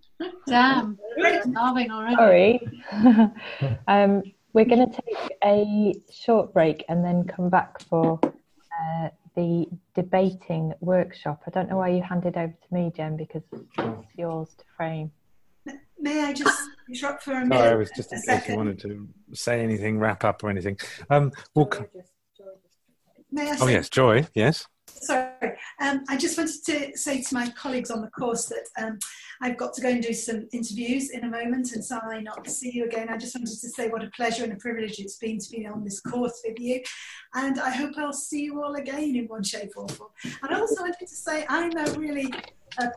[0.47, 0.99] Damn,
[1.51, 2.17] starving already.
[2.17, 2.69] Sorry.
[3.89, 9.67] um, we're going to take a short break and then come back for uh, the
[9.95, 11.43] debating workshop.
[11.47, 15.11] I don't know why you handed over to me, Jem, because it's yours to frame.
[15.99, 17.59] May I just interrupt for a minute?
[17.59, 20.77] Sorry, I was just in case you wanted to say anything, wrap up or anything.
[21.09, 21.85] Um, we'll c-
[23.31, 24.67] May I oh, yes, Joy, yes.
[24.89, 28.99] Sorry, um, I just wanted to say to my colleagues on the course that um,
[29.43, 32.49] I've got to go and do some interviews in a moment, and so I not
[32.49, 33.09] see you again.
[33.09, 35.67] I just wanted to say what a pleasure and a privilege it's been to be
[35.67, 36.81] on this course with you,
[37.35, 40.11] and I hope I'll see you all again in one shape or form.
[40.43, 42.33] And I also wanted to say I'm a really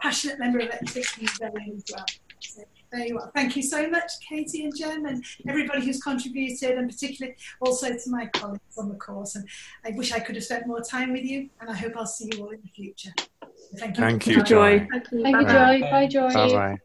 [0.01, 2.05] passionate member of Extinction Rebellion as well.
[2.39, 2.63] So
[2.95, 3.31] there you are.
[3.35, 8.09] Thank you so much, Katie and Jem, and everybody who's contributed, and particularly also to
[8.09, 9.35] my colleagues on the course.
[9.35, 9.47] And
[9.85, 12.29] I wish I could have spent more time with you, and I hope I'll see
[12.31, 13.13] you all in the future.
[13.77, 14.03] Thank you.
[14.03, 14.79] Thank you, Joy.
[14.79, 14.87] Joy.
[14.91, 15.81] Thank you, Joy.
[15.81, 16.33] Bye, Joy.
[16.33, 16.77] Bye-bye.